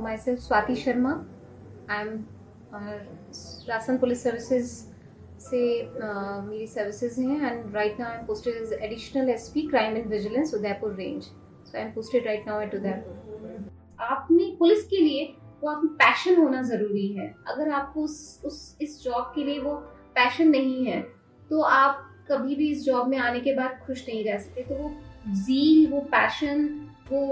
myself 0.00 0.38
Swati 0.40 0.76
Sharma. 0.84 1.24
I'm 1.88 2.26
uh, 2.72 2.98
Rajasthan 3.68 3.98
police 3.98 4.22
services 4.22 4.70
से 5.40 5.60
मेरी 6.48 6.66
services 6.66 7.20
हैं 7.20 7.50
and 7.50 7.74
right 7.74 8.00
now 8.00 8.10
I 8.10 8.18
am 8.18 8.24
posted 8.26 8.54
as 8.62 8.72
additional 8.72 9.28
SP 9.30 9.62
crime 9.68 9.96
and 9.96 10.06
vigilance 10.06 10.54
Udaipur 10.54 10.94
range 10.94 11.22
so 11.22 11.76
I 11.78 11.84
am 11.84 11.90
posted 11.92 12.26
right 12.26 12.46
now 12.46 12.60
at 12.60 12.74
Udaipur 12.74 14.04
आप 14.06 14.28
में 14.30 14.56
police 14.56 14.86
के 14.88 15.00
लिए 15.04 15.24
वो 15.62 15.70
आपको 15.70 15.88
passion 16.02 16.36
होना 16.42 16.62
ज़रूरी 16.62 17.06
है। 17.12 17.34
अगर 17.48 17.70
आपको 17.78 18.02
उस 18.02 18.42
उस 18.44 18.76
इस 18.82 19.02
जॉब 19.04 19.32
के 19.34 19.44
लिए 19.44 19.58
वो 19.60 19.74
पैशन 20.14 20.48
नहीं 20.48 20.84
है 20.86 21.00
तो 21.50 21.60
आप 21.62 22.06
कभी 22.30 22.54
भी 22.56 22.70
इस 22.72 22.84
जॉब 22.84 23.08
में 23.08 23.18
आने 23.18 23.40
के 23.40 23.54
बाद 23.56 23.78
खुश 23.86 24.04
नहीं 24.08 24.24
रह 24.24 24.38
सकते। 24.38 24.62
तो 24.62 24.74
वो 24.74 24.90
जील 25.46 25.90
वो 25.92 26.00
पैशन 26.12 26.68
वो 27.10 27.22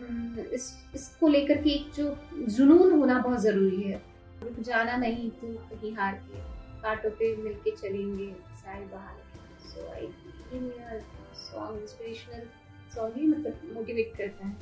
इस, 0.00 0.72
इसको 0.94 1.28
लेकर 1.28 1.62
के 1.62 1.70
एक 1.70 1.90
जो 1.96 2.16
जुनून 2.48 2.92
होना 2.92 3.18
बहुत 3.18 3.40
ज़रूरी 3.42 3.82
है। 3.82 4.00
रुक 4.42 4.60
जाना 4.66 4.96
नहीं 4.96 5.28
तो 5.30 5.52
कहीं 5.70 5.92
हार 5.94 6.14
के, 6.14 6.38
कांटों 6.82 7.10
पे 7.10 7.34
मिलके 7.36 7.70
चलेंगे 7.76 8.30
साल 8.56 8.82
बाहर। 8.92 9.16
So 9.68 9.90
I 9.92 10.06
think 10.52 10.72
song 11.36 11.80
inspirational 11.80 12.46
song 12.94 13.16
ही 13.16 13.26
मतलब 13.26 13.74
मोटिवेट 13.74 14.12
करता 14.18 14.46
है। 14.46 14.56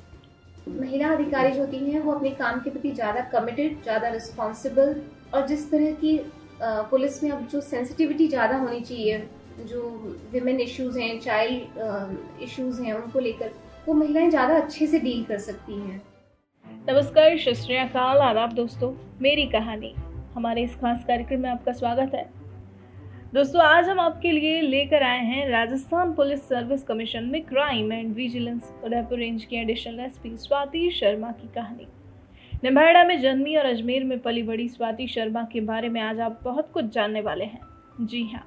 महिला 0.70 1.08
अधिकारी 1.14 1.52
जो 1.52 1.60
होती 1.60 1.78
हैं, 1.80 2.00
वो 2.00 2.12
अपने 2.12 2.30
काम 2.38 2.60
के 2.60 2.70
प्रति 2.70 2.90
ज़्यादा 2.92 3.20
कमिटेड 3.32 3.82
ज़्यादा 3.82 4.08
रिस्पॉन्सिबल 4.08 5.00
और 5.34 5.46
जिस 5.48 5.70
तरह 5.70 5.92
की 6.00 6.18
पुलिस 6.62 7.22
में 7.22 7.30
अब 7.30 7.46
जो 7.48 7.60
सेंसिटिविटी 7.60 8.26
ज़्यादा 8.28 8.56
होनी 8.58 8.80
चाहिए, 8.80 9.18
जो 9.64 9.82
विमेन 10.32 10.60
इश्यूज़ 10.60 10.98
हैं 10.98 11.20
चाइल्ड 11.20 12.42
इश्यूज़ 12.42 12.80
हैं, 12.82 12.92
उनको 12.94 13.18
लेकर 13.20 13.52
वो 13.86 13.94
महिलाएँ 13.94 14.28
ज़्यादा 14.30 14.54
अच्छे 14.56 14.86
से 14.86 14.98
डील 15.00 15.22
कर 15.24 15.38
सकती 15.38 15.72
हैं। 15.72 16.00
नमस्कार 16.88 17.36
शस्त्रियाकाल 17.38 18.18
आदाब 18.18 18.52
दोस्तों, 18.52 18.90
मेरी 19.20 19.44
कहानी। 19.46 19.92
हमारे 20.34 20.62
इस 20.62 20.74
खास 20.76 21.04
कार्यक्रम 21.04 21.40
में 21.40 21.48
आपका 21.50 21.72
स्वागत 21.72 22.14
है। 22.14 22.24
दोस्तों, 23.34 23.62
आज 23.62 23.88
हम 23.88 24.00
आपके 24.00 24.32
लिए 24.32 24.60
लेकर 24.60 25.02
आए 25.02 25.20
हैं 25.24 25.48
राजस्थान 25.50 26.12
पुलिस 26.12 26.42
सर्विस 26.48 26.82
कमीशन 26.82 27.24
में 27.24 27.42
crime 27.44 27.92
and 27.92 28.14
vigilance 28.14 28.72
Udaipur 28.84 29.18
range 29.18 29.44
की 29.44 29.56
एडिशनल 29.56 30.00
एसपी 30.00 30.36
स्वाति 30.38 30.90
शर्मा 30.90 31.30
की 31.32 31.48
कहानी। 31.54 31.86
निम्बाड़ा 32.64 33.04
में 33.04 33.20
जन्मी 33.22 33.56
और 33.56 33.66
अजमेर 33.66 34.04
में 34.04 34.18
पली 34.18 34.42
बड़ी 34.42 34.68
स्वाति 34.68 35.06
शर्मा 35.06 35.42
के 35.52 35.60
बारे 35.62 35.88
में 35.88 36.00
आज 36.00 36.20
आप 36.20 36.40
बहुत 36.44 36.70
कुछ 36.74 36.92
जानने 36.94 37.20
वाले 37.20 37.44
हैं। 37.44 37.60
जी 38.02 38.22
हाँ 38.26 38.46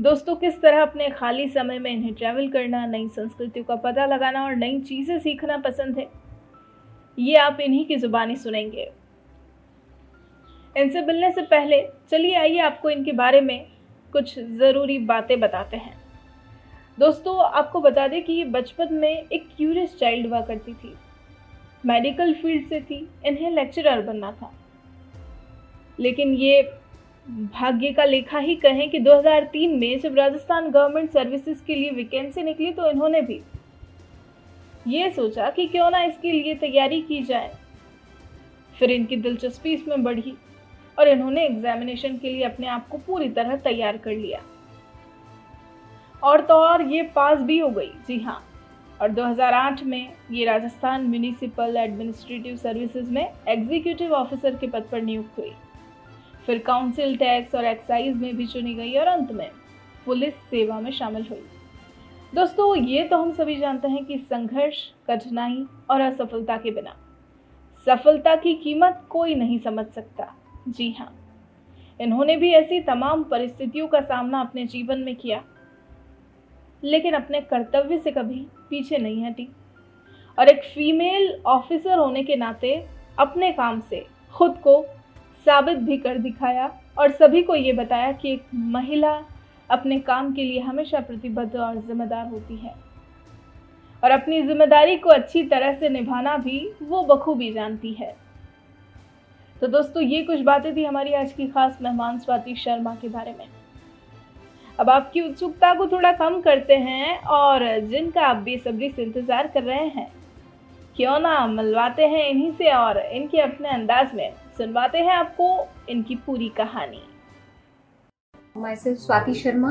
दोस्तों, 0.00 0.36
किस 0.36 0.60
तरह 0.60 0.82
अपने 0.82 1.08
खाली 1.08 1.48
समय 1.48 1.78
में 1.78 1.90
इन्हें 1.90 2.14
ट्रैवल 2.14 2.48
करना, 2.48 2.86
नई 2.86 3.08
संस्कृतियों 3.08 3.64
का 3.64 3.76
पता 3.76 4.06
लगाना 4.06 4.44
और 4.44 4.56
नई 4.56 4.80
चीज़ें 4.80 5.18
सीखना 5.18 5.56
पसंद 5.56 5.98
है? 5.98 6.08
ये 7.18 7.36
आप 7.36 7.60
इन्हीं 7.60 7.86
की 7.86 7.96
जुबानी 7.96 8.36
सुनेंगे। 8.36 8.90
इनसे 10.76 11.00
मिलने 11.00 11.32
से 11.32 11.42
पहले, 11.42 11.88
चलिए 12.10 12.34
आइए 12.34 12.58
आपको 12.58 12.90
इनके 12.90 13.12
बारे 13.12 13.40
में 13.40 13.66
कुछ 14.12 14.38
ज़रूरी 14.38 14.98
बातें 14.98 15.40
बताते 15.40 15.76
हैं। 15.76 15.98
दोस्तों, 16.98 17.44
आपको 17.44 17.80
बता 17.80 18.08
दें 18.08 18.24
कि 18.24 18.32
ये 18.32 18.44
बचपन 18.44 18.94
में 18.94 19.24
एक 19.32 19.48
क्यूरियस 19.56 19.98
चाइल्ड 19.98 20.26
हुआ 20.26 20.40
करती 20.40 20.72
थी। 20.72 20.94
मेडिकल 21.86 22.34
फ़ील्ड 22.34 22.68
से 22.68 22.80
थी, 22.80 23.08
इन्हें 23.26 23.50
लेक्चरर 23.50 24.02
बनना 24.02 24.32
था। 24.32 24.54
लेकिन 26.00 26.34
ये 26.34 26.72
भाग्य 27.28 27.90
का 27.92 28.04
लेखा 28.04 28.38
ही 28.38 28.54
कहें 28.56 28.88
कि 28.90 28.98
2003 29.00 29.78
में 29.80 29.98
जब 30.00 30.14
राजस्थान 30.14 30.70
गवर्नमेंट 30.70 31.10
सर्विसेज़ 31.12 31.62
के 31.64 31.74
लिए 31.74 31.90
वैकेंसी 31.90 32.42
निकली 32.42 32.70
तो 32.72 32.90
इन्होंने 32.90 33.20
भी 33.20 33.40
ये 34.86 35.10
सोचा 35.10 35.50
कि 35.50 35.66
क्यों 35.66 35.90
ना 35.90 36.02
इसके 36.02 36.32
लिए 36.32 36.54
तैयारी 36.54 37.00
की 37.02 37.22
जाए। 37.22 37.50
फिर 38.76 38.90
इनकी 38.90 39.16
दिलचस्पी 39.16 39.72
इसमें 39.72 40.04
बढ़ी 40.04 40.34
और 40.98 41.08
इन्होंने 41.08 41.44
एग्जामिनेशन 41.46 42.16
के 42.18 42.32
लिए 42.32 42.44
अपने 42.44 42.66
आप 42.66 42.88
को 42.88 42.98
पूरी 42.98 43.28
तरह 43.30 43.56
तैयार 43.58 43.96
कर 43.96 44.12
लिया। 44.12 44.40
और 46.22 46.40
तो 46.40 46.54
और 46.54 46.82
ये 46.92 47.02
पास 47.16 47.40
भी 47.40 47.58
हो 47.58 47.68
गई। 47.68 47.90
जी 48.08 48.18
हाँ 48.20 48.42
और 49.00 49.10
2008 49.10 49.82
में 49.82 50.12
ये 50.30 50.44
राजस्थान 50.44 51.06
म्यूनिसिपल 51.08 51.76
एडमिनिस्ट्रेटिव 51.76 52.56
सर्विसेज़ 52.56 53.10
में 53.10 53.26
एग्जीक्यूटिव 53.48 54.12
ऑफिसर 54.14 54.54
के 54.54 54.66
पद 54.66 54.88
पर 54.92 55.02
नियुक्त 55.02 55.38
हुई। 55.38 55.52
फिर 56.48 56.58
काउंसिल 56.58 57.16
टैक्स 57.16 57.54
और 57.54 57.64
एक्साइज 57.64 58.14
में 58.16 58.36
भी 58.36 58.46
चुनी 58.46 58.72
गई 58.74 58.94
और 58.96 59.06
अंत 59.06 59.32
में 59.32 59.50
पुलिस 60.06 60.34
सेवा 60.50 60.78
में 60.80 60.90
शामिल 60.90 61.26
हुई। 61.30 61.42
दोस्तों, 62.32 62.76
ये 62.76 63.02
तो 63.04 63.16
हम 63.16 63.32
सभी 63.32 63.56
जानते 63.56 63.88
हैं 63.88 64.04
कि 64.04 64.18
संघर्ष 64.20 64.76
कठिनाई 65.08 65.64
और 65.90 66.00
असफलता 66.00 66.56
के 66.56 66.70
बिना 66.70 66.96
सफलता 67.86 68.34
की 68.36 68.54
कीमत 68.54 69.04
कोई 69.10 69.34
नहीं 69.34 69.58
समझ 69.58 69.86
सकता। 69.86 70.32
जी 70.68 70.90
हाँ 70.92 71.12
इन्होंने 72.00 72.36
भी 72.36 72.52
ऐसी 72.54 72.80
तमाम 72.80 73.24
परिस्थितियों 73.24 73.88
का 73.88 74.00
सामना 74.00 74.40
अपने 74.40 74.66
जीवन 74.66 74.98
में 74.98 75.14
किया, 75.16 75.44
लेकिन 76.82 77.14
अपने 77.14 77.40
कर्तव्य 77.42 77.98
से 77.98 78.10
कभी 78.10 78.46
पीछे 78.70 78.98
नहीं 78.98 79.24
हटी। 79.24 79.48
और 80.38 80.48
एक 80.48 80.64
फीमेल 80.64 81.34
ऑफिसर 81.48 81.98
होने 81.98 82.22
के 82.24 82.36
नाते 82.36 82.76
अपने 83.18 83.52
काम 83.52 83.80
से 83.80 84.06
खुद 84.34 84.58
को 84.58 84.84
साबित 85.48 85.78
भी 85.78 85.96
कर 85.98 86.18
दिखाया 86.18 86.70
और 86.98 87.10
सभी 87.12 87.42
को 87.42 87.54
ये 87.54 87.72
बताया 87.74 88.12
कि 88.12 88.32
एक 88.32 88.46
महिला 88.54 89.12
अपने 89.70 89.98
काम 90.00 90.32
के 90.32 90.44
लिए 90.44 90.60
हमेशा 90.60 91.00
प्रतिबद्ध 91.00 91.56
और 91.56 91.76
जिम्मेदार 91.76 92.26
होती 92.26 92.56
है। 92.56 92.74
और 94.02 94.10
अपनी 94.10 94.42
ज़िम्मेदारी 94.42 94.96
को 94.96 95.10
अच्छी 95.10 95.42
तरह 95.44 95.74
से 95.74 95.88
निभाना 95.88 96.36
भी 96.38 96.58
वो 96.82 97.02
बखूबी 97.04 97.52
जानती 97.52 97.92
है। 97.92 98.14
तो 99.62 99.66
दोस्तों, 99.66 100.02
ये 100.02 100.22
कुछ 100.22 100.40
बातें 100.40 100.74
थी 100.76 100.84
हमारी 100.84 101.14
आज 101.14 101.32
की 101.32 101.46
खास 101.46 101.78
मेहमान 101.82 102.18
स्वाति 102.18 102.54
शर्मा 102.56 102.94
के 102.94 103.08
बारे 103.08 103.34
में। 103.38 103.46
अब 104.78 104.90
आपकी 104.90 105.20
उत्सुकता 105.20 105.72
को 105.74 105.86
थोड़ा 105.86 106.12
कम 106.12 106.40
करते 106.40 106.76
हैं 106.76 107.18
और 107.18 107.64
जिनका 107.80 108.26
आप 108.26 108.36
बेसब्री 108.42 108.90
से 108.90 109.02
इंतज़ार 109.02 109.46
कर 109.46 109.62
रहे 109.62 109.86
हैं 109.88 110.10
क्यों 110.98 111.18
ना 111.20 111.46
मिलवाते 111.46 112.06
हैं 112.08 112.24
इन्हीं 112.28 112.50
से 112.52 112.70
और 112.74 112.98
इनके 112.98 113.40
अपने 113.40 113.68
अंदाज 113.70 114.14
में 114.14 114.32
सुनवाते 114.56 114.98
हैं 114.98 115.12
आपको 115.14 115.46
इनकी 115.90 116.14
पूरी 116.26 116.48
कहानी। 116.56 117.02
Myself 118.62 118.98
Swati 119.02 119.34
Sharma. 119.40 119.70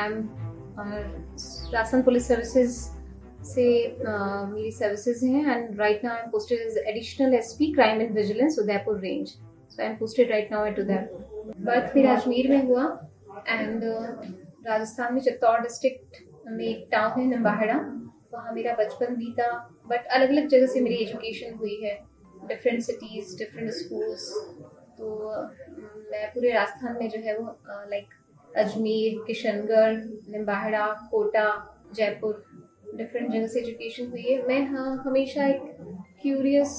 I'm 0.00 0.18
Rajasthan 0.76 2.02
police 2.02 2.28
services 2.28 2.76
से 3.44 3.66
uh, 3.88 4.44
मेरी 4.52 4.70
सर्विसेज़ 4.72 5.24
हैं 5.26 5.54
and 5.54 5.80
right 5.80 6.04
now 6.04 6.14
I 6.14 6.22
am 6.22 6.30
posted 6.30 6.60
as 6.60 6.76
additional 6.88 7.34
SP 7.34 7.72
crime 7.74 8.00
and 8.00 8.14
vigilance 8.16 8.58
Udaipur 8.58 8.98
range 9.00 9.28
so 9.28 9.82
I 9.82 9.88
am 9.88 9.96
posted 9.96 10.30
right 10.30 10.52
now 10.52 10.66
at 10.66 10.78
Udaipur 10.80 11.54
birth 11.66 11.96
मेरा 11.96 12.14
अजमेर 12.16 12.50
में 12.50 12.66
हुआ 12.66 12.84
and 13.48 13.84
uh, 13.84 14.32
Rajasthan 14.66 15.14
में 15.14 15.20
Chittor 15.20 15.60
district 15.60 16.22
में 16.48 16.64
एक 16.64 16.88
town 16.92 17.20
है 17.20 17.26
नम्बाहड़ा 17.36 17.78
वहाँ 18.34 18.52
मेरा 18.52 18.74
बचपन 18.78 19.14
भी 19.16 19.32
था। 19.32 19.50
बट 19.86 20.06
अलग 20.06 20.28
अलग 20.28 20.48
जगह 20.48 20.66
से 20.66 20.80
मेरी 20.80 20.96
एजुकेशन 21.04 21.54
हुई 21.54 21.80
है। 21.82 21.94
डिफरेंट 22.48 22.82
सिटीज़ 22.82 23.36
डिफरेंट 23.38 23.70
स्कूल्स 23.72 24.30
तो 24.98 25.06
मैं 26.10 26.26
पूरे 26.32 26.52
राजस्थान 26.52 26.96
में 26.98 27.08
जो 27.10 27.20
है 27.20 27.36
वो 27.38 27.56
लाइक 27.90 28.06
अजमेर, 28.56 29.22
किशनगढ़ 29.26 29.94
निम्बाहड़ा 30.32 30.86
कोटा, 31.10 31.46
जयपुर 31.94 32.44
डिफरेंट 32.96 33.30
जगह 33.32 33.46
से 33.46 33.60
एजुकेशन 33.60 34.10
हुई 34.10 34.22
है। 34.22 34.46
मैं 34.48 34.60
हाँ 34.66 35.02
हमेशा 35.06 35.46
एक 35.46 35.62
क्यूरियस 36.22 36.74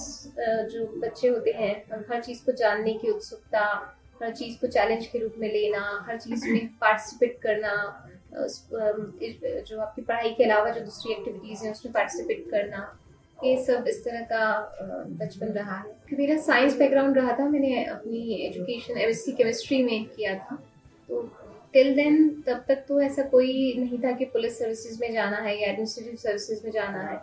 जो 0.71 0.85
बच्चे 1.01 1.27
होते 1.27 1.51
हैं 1.51 1.73
हर 2.11 2.21
चीज़ 2.21 2.43
को 2.45 2.51
जानने 2.53 2.93
की 2.93 3.11
उत्सुकता, 3.11 3.65
हर 4.21 4.31
चीज़ 4.31 4.59
को 4.59 4.67
चैलेंज 4.67 5.05
के 5.07 5.19
रूप 5.19 5.33
में 5.39 5.47
लेना, 5.53 5.81
हर 6.07 6.19
चीज़ 6.19 6.47
में 6.49 6.67
पार्टिसिपेट 6.81 7.37
करना 7.43 7.73
जो 8.35 9.79
आपकी 9.81 10.01
पढ़ाई 10.01 10.29
के 10.37 10.43
अलावा 10.43 10.69
जो 10.69 10.81
दूसरी 10.81 11.13
एक्टिविटीज़ 11.13 11.63
हैं, 11.65 11.71
उसमें 11.71 11.93
पार्टिसिपेट 11.93 12.45
करना, 12.51 12.81
ये 13.43 13.55
सब 13.63 13.87
इस 13.87 14.03
तरह 14.03 14.21
का 14.31 14.43
बचपन 15.19 15.47
रहा 15.53 15.77
है। 15.77 16.17
मेरा 16.17 16.37
साइंस 16.41 16.77
बैकग्राउंड 16.77 17.17
रहा 17.17 17.37
था, 17.39 17.47
मैंने 17.49 17.83
अपनी 17.85 18.45
एजुकेशन 18.45 18.97
एमएससी 18.97 19.31
केमिस्ट्री 19.33 19.81
में 19.83 20.05
किया 20.05 20.35
था। 20.35 20.55
तो 21.09 21.21
टिल 21.73 21.93
देन 21.95 22.29
तब 22.47 22.63
तक 22.67 22.85
तो 22.87 22.99
ऐसा 23.01 23.23
कोई 23.29 23.73
नहीं 23.77 23.97
था 24.03 24.11
कि 24.17 24.25
पुलिस 24.33 24.57
सर्विसेज़ 24.59 24.99
में 25.01 25.13
जाना 25.13 25.37
है 25.37 25.59
या 25.61 25.67
एडमिनिस्ट्रेटिव 25.69 26.15
सर्विसेज़ 26.17 26.61
में 26.65 26.71
जाना 26.71 27.01
है। 27.01 27.17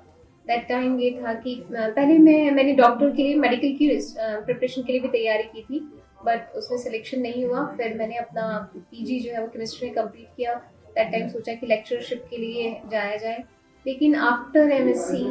दैट 0.46 0.66
टाइम 0.68 0.98
ये 1.00 1.10
था 1.22 1.32
कि 1.34 1.54
पहले 1.70 2.18
मैं, 2.18 2.50
मैंने 2.50 2.72
डॉक्टर 2.74 3.10
के 3.10 3.22
लिए 3.22 3.34
मेडिकल 3.36 3.76
की 3.78 3.88
प्रिपरेशन 4.18 4.82
के 4.82 4.92
लिए 4.92 5.00
भी 5.00 5.08
तैयारी 5.08 5.42
की 5.44 5.62
थी 5.62 5.80
बट 6.26 6.52
उसमें 6.56 6.78
सिलेक्शन 6.78 7.20
नहीं 7.20 7.44
हुआ। 7.44 7.64
फिर 7.76 7.94
मैंने 7.96 8.16
अपना 8.16 8.46
पीजी 8.74 9.18
जो 9.20 9.32
है 9.32 9.40
वो 9.40 9.46
केमिस्ट्री 9.48 9.88
में 9.88 9.94
कंप्लीट 9.96 10.28
किया। 10.36 10.60
दैट 10.94 11.10
टाइम 11.12 11.28
सोचा 11.28 11.54
कि 11.54 11.66
लेक्चरशिप 11.66 12.24
के 12.30 12.36
लिए 12.36 12.70
जाया 12.90 13.16
जाए। 13.16 13.44
लेकिन 13.86 14.14
आफ्टर 14.16 14.70
एमएससी 14.72 15.24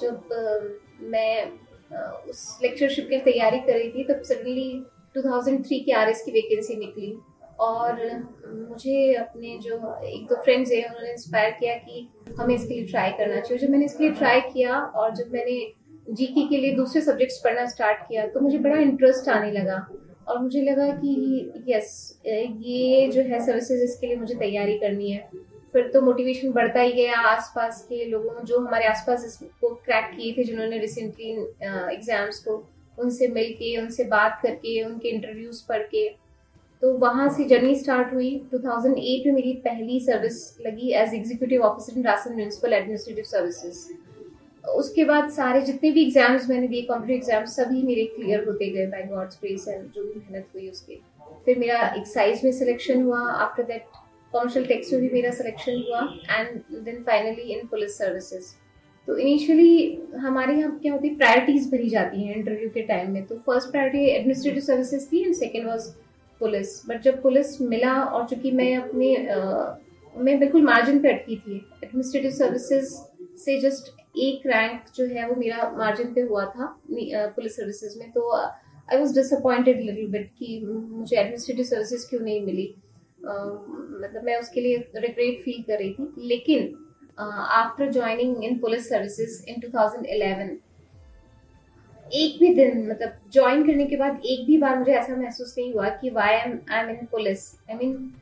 जब 0.00 0.28
मैं 1.12 1.50
उस 2.28 2.58
लेक्चरशिप 2.62 3.08
की 3.08 3.18
तैयारी 3.20 3.58
कर 3.58 3.72
रही 3.72 3.90
थी, 3.90 4.04
तब 4.04 4.22
सडनली 4.24 4.84
2003 5.16 5.84
की 5.84 5.92
आर 5.92 6.08
एस 6.08 6.22
की 6.24 6.32
वैकेंसी 6.32 6.76
निकली। 6.76 7.16
और 7.60 8.00
मुझे 8.68 9.12
अपने 9.14 9.58
जो 9.62 9.74
एक 10.04 10.26
दो 10.26 10.36
फ्रेंड्स 10.42 10.70
हैं, 10.72 10.84
उन्होंने 10.86 11.10
इंस्पायर 11.12 11.50
किया 11.50 11.74
कि 11.76 12.08
हमें 12.38 12.54
इसके 12.54 12.74
लिए 12.74 12.86
ट्राई 12.86 13.10
करना 13.18 13.40
चाहिए। 13.40 13.58
जब 13.58 13.70
मैंने 13.70 13.84
इसके 13.84 14.04
लिए 14.04 14.12
ट्राई 14.12 14.40
किया 14.42 14.78
और 14.78 15.14
जब 15.14 15.32
मैंने 15.32 15.60
जीके 16.10 16.46
के 16.48 16.56
लिए 16.56 16.74
दूसरे 16.76 17.00
सब्जेक्ट्स 17.02 17.40
पढ़ना 17.44 17.66
स्टार्ट 17.66 17.98
किया 18.08 18.26
तो 18.26 18.40
मुझे 18.40 18.58
बड़ा 18.58 18.78
इंटरेस्ट 18.78 19.28
आने 19.28 19.50
लगा। 19.50 19.76
और 20.28 20.38
मुझे 20.42 20.62
लगा 20.62 20.88
कि 20.96 21.64
यस 21.68 22.20
ये 22.26 23.08
जो 23.12 23.22
है 23.22 23.44
सर्विसेज़ 23.46 23.82
इसके 23.84 24.06
लिए 24.06 24.16
मुझे 24.16 24.34
तैयारी 24.34 24.78
करनी 24.78 25.10
है। 25.10 25.28
फिर 25.74 25.88
तो 25.92 26.00
मोटिवेशन 26.02 26.52
बढ़ता 26.52 26.80
ही 26.80 26.92
गया 26.92 27.18
आसपास 27.28 27.80
के 27.88 28.04
लोगों 28.06 28.44
जो 28.46 28.58
हमारे 28.58 28.86
आसपास 28.86 29.24
इसको 29.26 29.74
क्रैक 29.84 30.10
किए 30.16 30.32
थे, 30.32 30.44
जिन्होंने 30.44 30.78
रिसेंटली 30.78 31.30
एग्ज़ाम्स 31.94 32.38
को 32.44 32.62
उनसे 32.98 33.28
मिल 33.28 33.52
के 33.58 33.76
उनसे 33.82 34.04
बात 34.06 34.38
करके, 34.42 34.82
उनके 34.82 35.08
इंटरव्यूज़ 35.08 35.62
पढ़ 35.68 35.82
के 35.84 36.08
तो 36.82 36.92
वहाँ 36.98 37.28
से 37.30 37.44
जर्नी 37.48 37.74
स्टार्ट 37.76 38.12
हुई। 38.14 38.30
2008 38.52 39.26
में 39.26 39.32
मेरी 39.32 39.52
पहली 39.64 39.98
सर्विस 40.00 40.38
लगी 40.66 40.92
as 40.92 41.14
executive 41.14 41.62
officer 41.64 41.98
in 41.98 42.04
ration 42.04 42.34
municipal 42.36 42.72
administrative 42.72 43.24
services 43.24 43.86
उसके 44.64 45.04
बाद 45.04 45.30
सारे 45.30 45.60
जितने 45.62 45.90
भी 45.90 46.02
एग्ज़ाम्स 46.04 46.48
मैंने 46.50 46.68
दिए 46.68 46.82
कॉम्पिटेटिव 46.82 47.16
एग्ज़ाम्स 47.16 47.56
सभी 47.56 47.82
मेरे 47.82 48.04
क्लियर 48.16 48.44
होते 48.48 48.70
गए 48.70 48.86
बाय 48.86 49.02
गॉड्स 49.06 49.38
ग्रेस 49.42 49.66
एंड 49.68 49.90
जो 49.92 50.04
भी 50.04 50.20
मेहनत 50.20 50.46
हुई 50.54 50.68
उसके। 50.68 50.98
फिर 51.46 51.58
मेरा 51.58 51.78
एक्साइज 51.96 52.44
में 52.44 52.52
सिलेक्शन 52.52 53.02
हुआ 53.02 53.20
आफ्टर 53.20 53.62
दैट 53.62 53.84
कॉमर्शियल 54.32 54.66
टेक्स 54.66 54.92
में 54.92 55.00
भी 55.02 55.08
मेरा 55.12 55.30
सिलेक्शन 55.32 55.82
हुआ 55.88 56.00
and 56.30 56.82
then 56.84 57.02
finally 57.04 57.52
in 57.52 57.66
police 57.66 57.98
services 57.98 58.52
तो 59.08 59.16
इनिशियली 59.18 60.00
हमारे 60.20 60.54
यहाँ 60.54 60.78
क्या 60.82 60.92
होती 60.92 61.08
है 61.08 61.14
प्रायोरिटीज 61.16 61.70
भरी 61.70 61.88
जाती 61.88 62.24
हैं 62.24 62.36
इंटरव्यू 62.36 62.68
के 62.74 62.82
टाइम 62.86 63.10
में। 63.12 63.24
तो 63.26 63.36
फ़र्स्ट 63.46 63.70
प्रायोरिटी 63.70 64.04
एडमिनिस्ट्रेटिव 64.06 64.62
सर्विसेज़ 64.62 65.06
थी 65.12 65.24
and 65.24 65.34
second 65.34 65.66
was 65.66 65.88
police 66.40 66.80
but 66.88 67.02
जब 67.02 67.20
पुलिस 67.22 67.60
मिला 67.62 67.94
और 67.94 68.28
चूँकि 68.28 68.50
मैं 68.52 68.74
अपने 68.76 69.16
मैं 70.14 70.38
बिल्कुल 70.38 70.62
मार्जिन 70.62 70.98
पे 71.02 71.12
अटकी 71.12 71.36
थी 71.38 71.56
एडमिनिस्ट्रेटिव 71.84 72.30
सर्विसेज़ 72.32 72.94
से 73.44 73.58
जस्ट 73.60 73.90
एक 74.14 74.46
रैंक 74.46 74.84
जो 74.94 75.06
है 75.06 75.28
वो 75.28 75.34
मेरा 75.34 75.70
मार्जिन 75.76 76.12
पे 76.14 76.20
हुआ 76.20 76.44
था 76.46 76.66
पुलिस 76.90 77.56
सर्विसेज़ 77.56 77.98
में 77.98 78.10
तो 78.12 78.30
I 78.32 78.98
was 78.98 79.14
disappointed 79.14 79.80
little 79.80 80.08
bit 80.12 80.30
कि 80.38 80.60
मुझे 80.64 81.16
एडमिनिस्ट्रेटिव 81.16 81.64
सर्विसेज़ 81.64 82.08
क्यों 82.10 82.20
नहीं 82.20 82.40
मिली। 82.46 82.74
मतलब 83.20 84.22
मैं 84.24 84.38
उसके 84.40 84.60
लिए 84.60 84.76
रिग्रेट 84.96 85.42
फील 85.44 85.62
कर 85.62 85.78
रही 85.78 85.92
थी। 85.92 86.28
लेकिन 86.28 86.74
after 87.18 87.90
joining 87.92 88.44
in 88.44 88.58
police 88.58 88.88
services 88.88 89.44
in 89.48 89.60
2011 89.60 90.58
एक 92.06 92.38
भी 92.40 92.54
दिन 92.54 92.88
मतलब 92.88 93.30
ज्वाइन 93.32 93.66
करने 93.66 93.84
के 93.86 93.96
बाद 93.96 94.22
एक 94.26 94.46
भी 94.46 94.56
बार 94.58 94.78
मुझे 94.78 94.92
ऐसा 94.92 95.16
महसूस 95.16 95.54
नहीं 95.58 95.72
हुआ 95.72 95.88
कि 96.00 96.10
why 96.10 96.34
am 96.34 96.58
I 96.70 96.80
am 96.80 96.90
in 96.90 97.06
police 97.10 97.44
I 97.70 97.76
mean 97.76 98.12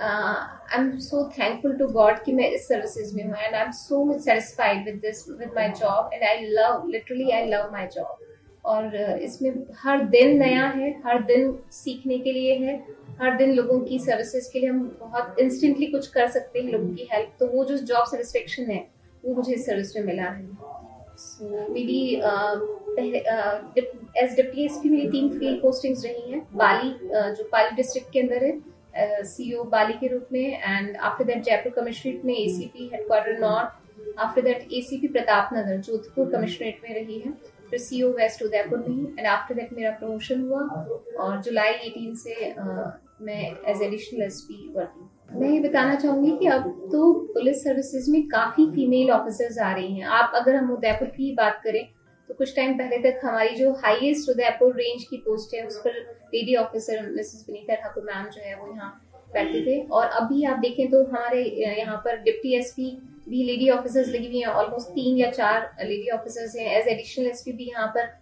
I 0.00 0.78
am 0.78 0.90
so 0.98 1.24
thankful 1.30 1.76
to 1.76 1.86
God 1.88 2.22
कि 2.24 2.32
मैं 2.32 2.50
इस 2.50 2.68
सर्विसेज़ 2.68 3.14
में 3.16 3.24
हूँ 3.24 3.34
and 3.36 3.54
I 3.54 3.62
am 3.62 3.70
so 3.72 4.04
much 4.04 4.20
satisfied 4.20 4.84
with 4.84 5.00
this 5.02 5.28
with 5.28 5.50
my 5.56 5.68
job 5.78 6.10
and 6.12 6.22
I 6.22 6.46
love 6.50 6.86
literally 6.88 7.30
I 7.30 7.46
love 7.46 7.68
my 7.72 7.86
job 7.86 8.18
और 8.64 8.96
इसमें 8.96 9.52
हर 9.78 10.04
दिन 10.08 10.38
नया 10.38 10.66
है 10.66 10.90
हर 11.06 11.22
दिन 11.22 11.58
सीखने 11.72 12.18
के 12.18 12.32
लिए 12.32 12.54
है 12.58 12.76
हर 13.20 13.36
दिन 13.36 13.52
लोगों 13.54 13.80
की 13.80 13.98
सर्विसेज़ 13.98 14.50
के 14.52 14.60
लिए 14.60 14.68
हम 14.68 14.80
बहुत 15.00 15.36
इंस्टेंटली 15.40 15.86
कुछ 15.86 16.06
कर 16.06 16.28
सकते 16.28 16.60
हैं 16.60 16.72
लोगों 16.72 16.94
की 16.94 17.08
हेल्प 17.12 17.36
तो 17.40 17.46
वो 17.46 17.64
जो 17.64 17.76
जॉब 17.76 18.06
सेटिस्फेक्शन 18.06 18.70
है 18.70 18.86
वो 19.24 19.34
मुझे 19.34 19.52
इस 19.54 19.66
सर्विस 19.66 19.96
में 19.96 20.04
मिला 20.04 20.22
है। 20.22 20.48
So, 21.18 21.50
मेरी 21.70 22.14
एज 24.22 24.34
डिप्टी 24.36 24.64
एस 24.64 24.80
मेरी 24.86 25.08
तीन 25.10 25.28
फ़ील्ड 25.38 25.60
पोस्टिंग्स 25.62 26.04
रही 26.04 26.30
हैं 26.30 26.46
बाली 26.54 26.90
uh, 26.90 27.30
जो 27.38 27.48
पाली 27.52 27.76
डिस्ट्रिक्ट 27.76 28.12
के 28.12 28.20
अंदर 28.20 28.44
है 28.44 28.75
सीईओ 29.24 29.64
बाली 29.70 29.92
के 29.92 30.06
रूप 30.08 30.28
में 30.32 30.58
and 30.58 30.96
after 30.96 31.24
that 31.24 31.42
Jaipur 31.44 31.72
commissionerate 31.72 32.24
में 32.24 32.34
ACP 32.34 32.88
headquarter 32.92 33.38
north 33.38 34.18
after 34.18 34.42
that 34.42 34.68
ACP 34.72 35.08
Pratap 35.08 35.50
Nagar 35.54 35.80
Jodhpur 35.80 36.30
commissionerate 36.32 36.80
में 36.84 36.94
रही 36.94 37.18
है 37.18 37.32
फिर 37.70 37.78
सीईओ 37.78 38.10
वेस्ट 38.12 38.42
उदयपुर 38.42 38.84
में 38.88 39.18
एंड 39.18 39.26
आफ्टर 39.26 39.54
दैट 39.54 39.72
मेरा 39.72 39.90
प्रमोशन 39.90 40.42
हुआ 40.42 40.60
और 41.24 41.40
जुलाई 41.42 41.72
18 41.88 42.14
से 42.16 42.52
uh, 42.52 42.90
मैं 43.22 43.42
as 43.70 43.82
additional 43.82 44.22
S 44.22 44.40
P 44.40 44.72
working 44.76 45.40
मैं 45.40 45.48
ये 45.50 45.60
बताना 45.60 45.94
चाहूँगी 45.94 46.36
कि 46.38 46.46
अब 46.46 46.68
तो 46.92 47.12
पुलिस 47.34 47.62
सर्विसेज़ 47.64 48.10
में 48.10 48.22
काफ़ी 48.28 48.66
फीमेल 48.70 49.10
ऑफिसर्स 49.10 49.58
आ 49.58 49.72
रही 49.72 49.94
हैं। 49.94 50.06
आप 50.18 50.32
अगर 50.34 50.56
हम 50.56 50.70
उदयपुर 50.70 51.08
की 51.08 51.32
बात 51.34 51.60
करें 51.64 51.84
तो 52.28 52.34
कुछ 52.34 52.54
टाइम 52.56 52.72
पहले 52.78 52.98
तक 53.00 53.20
हमारी 53.24 53.54
जो 53.56 53.72
हाईएस्ट 53.82 54.30
उदयपुर 54.30 54.74
रेंज 54.76 55.04
की 55.04 55.16
पोस्ट 55.18 55.54
है, 55.54 55.66
उस 55.66 55.76
पर 55.78 55.92
lady 56.34 56.54
officer 56.56 57.08
Mrs 57.08 57.44
Vinita 57.48 57.74
Thakur 57.74 58.04
ma'am 58.04 58.28
जो 58.30 58.42
है 58.42 58.54
वो 58.56 58.72
यहाँ 58.72 58.90
बैठते 59.34 59.60
थे। 59.66 59.80
और 59.88 60.06
अभी 60.20 60.44
आप 60.44 60.58
देखें 60.58 60.90
तो 60.90 61.04
हमारे 61.04 61.42
यहाँ 61.78 61.96
पर 62.04 62.22
डिप्टी 62.22 62.54
एसपी 62.56 62.90
भी 63.28 63.42
लेडी 63.44 63.68
ऑफिसर्स 63.70 64.08
लगी 64.08 64.26
हुई 64.26 64.40
हैं। 64.40 64.48
ऑलमोस्ट 64.48 64.88
तीन 64.90 65.16
या 65.18 65.30
चार 65.30 65.70
लेडी 65.82 66.10
ऑफिसर्स 66.10 66.56
हैं। 66.56 66.70
एज 66.70 66.88
एडिशनल 66.88 67.26
एसपी 67.26 67.52
भी 67.52 67.64
यहाँ 67.66 67.86
पर 67.96 68.14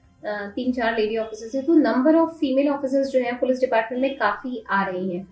तीन 0.52 0.72
चार 0.72 0.98
लेडी 0.98 1.16
ऑफिसर्स 1.16 1.54
हैं। 1.54 1.64
तो 1.64 1.74
नंबर 1.76 2.16
ऑफ़ 2.16 2.30
फीमेल 2.38 2.68
ऑफिसर्स 2.68 3.08
जो 3.08 3.20
है 3.20 3.32
पुलिस 3.38 3.60
डिपार्टमेंट 3.60 4.02
में 4.02 4.16
काफ़ी 4.16 4.62
आ 4.70 4.84
रही 4.84 5.08
हैं। 5.10 5.26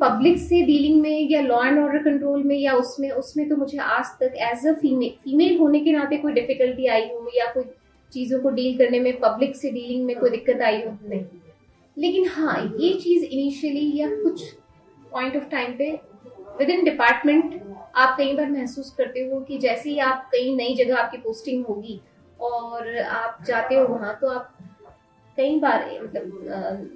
पब्लिक 0.00 0.38
से 0.38 0.62
डीलिंग 0.62 1.00
में 1.02 1.28
या 1.30 1.40
लॉ 1.40 1.64
एंड 1.64 1.78
ऑर्डर 1.78 2.02
कंट्रोल 2.02 2.42
में 2.42 2.56
या 2.56 2.72
उसमें 2.74 3.10
उसमें 3.12 3.48
तो 3.48 3.56
मुझे 3.56 3.78
आज 3.78 4.06
तक 4.20 4.34
एज 4.50 4.66
अ 4.66 4.72
फीमेल 4.72 5.10
फीमेल 5.24 5.58
होने 5.58 5.80
के 5.80 5.92
नाते 5.92 6.16
कोई 6.16 6.32
डिफिकल्टी 6.32 6.86
आई 6.86 7.08
हो 7.08 7.30
या 7.36 7.46
कोई 7.52 7.64
चीज़ों 8.12 8.40
को 8.40 8.50
डील 8.50 8.76
करने 8.78 9.00
में 9.00 9.18
पब्लिक 9.20 9.56
से 9.56 9.70
डीलिंग 9.70 10.04
में 10.06 10.18
कोई 10.18 10.30
दिक्कत 10.30 10.62
आई 10.62 10.80
हो? 10.82 10.96
नहीं। 11.08 11.24
लेकिन 11.96 12.28
हाँ 12.28 12.56
ये 12.80 12.92
चीज़ 12.94 13.24
इनिशियली 13.24 13.90
या 13.96 14.08
कुछ 14.22 14.42
पॉइंट 15.12 15.36
ऑफ़ 15.36 15.44
टाइम 15.44 15.72
पे 15.72 15.90
विद 16.58 16.70
इन 16.70 16.84
डिपार्टमेंट 16.84 17.60
आप 17.96 18.16
कई 18.18 18.32
बार 18.36 18.50
महसूस 18.50 18.94
करते 18.98 19.20
हो 19.20 19.40
कि 19.40 19.58
जैसे 19.58 19.90
ही 19.90 19.98
आप 19.98 20.28
कहीं 20.32 20.56
नई 20.56 20.74
जगह 20.74 20.96
आपकी 20.96 21.18
पोस्टिंग 21.18 21.64
होगी 21.66 22.00
और 22.40 22.96
आप 22.98 23.44
जाते 23.46 23.74
हो 23.74 23.86
वहाँ 23.86 24.18
तो 24.20 24.28
आप 24.28 24.54
कई 25.38 25.58
बार 25.60 25.90
मतलब 26.02 26.90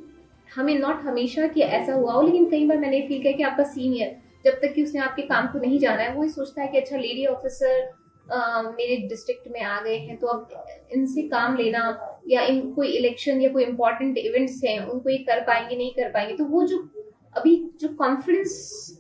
हमें 0.57 0.79
नॉट 0.79 1.01
हमेशा 1.03 1.47
कि 1.47 1.61
ऐसा 1.61 1.95
हुआ 1.95 2.13
हो, 2.13 2.23
लेकिन 2.23 2.51
कई 2.51 2.67
बार 2.67 2.79
मैंने 2.79 3.01
फील 3.09 3.23
किया 3.23 3.33
कि 3.33 3.43
आपका 3.43 3.65
सीनियर 3.65 4.17
जब 4.45 4.59
तक 4.63 4.73
कि 4.75 4.83
उसने 4.83 5.01
आपके 5.01 5.23
काम 5.23 5.47
को 5.47 5.59
नहीं 5.59 5.79
जाना 5.79 6.03
है, 6.03 6.15
वो 6.15 6.23
ही 6.23 6.29
सोचता 6.29 6.63
है 6.63 6.69
कि 6.69 6.79
अच्छा 6.79 6.97
लेडी 6.97 7.27
ऑफिसर 7.27 7.81
मेरे 8.33 8.97
डिस्ट्रिक्ट 9.09 9.49
में 9.53 9.61
आ 9.61 9.81
गए 9.81 9.97
हैं 9.99 10.17
तो 10.19 10.27
अब 10.27 10.65
इनसे 10.93 11.23
काम 11.29 11.57
लेना 11.57 11.83
या 12.29 12.43
इन 12.43 12.61
कोई 12.75 12.89
इलेक्शन 12.89 13.41
या 13.41 13.51
कोई 13.53 13.65
इम्पोर्टेंट 13.65 14.19
इवेंट्स 14.19 14.61
हैं 14.65 14.79
उनको 14.81 15.11
ये 15.11 15.19
कर 15.25 15.41
पाएँगे 15.41 15.77
नहीं 15.77 15.91
कर 15.93 16.11
पाएँगे 16.11 16.37
तो 16.37 16.45
वो 16.45 16.63
जो 16.67 16.79
अभी 17.37 17.57
जो 17.81 17.89
कॉन्फिडेंस 17.95 18.99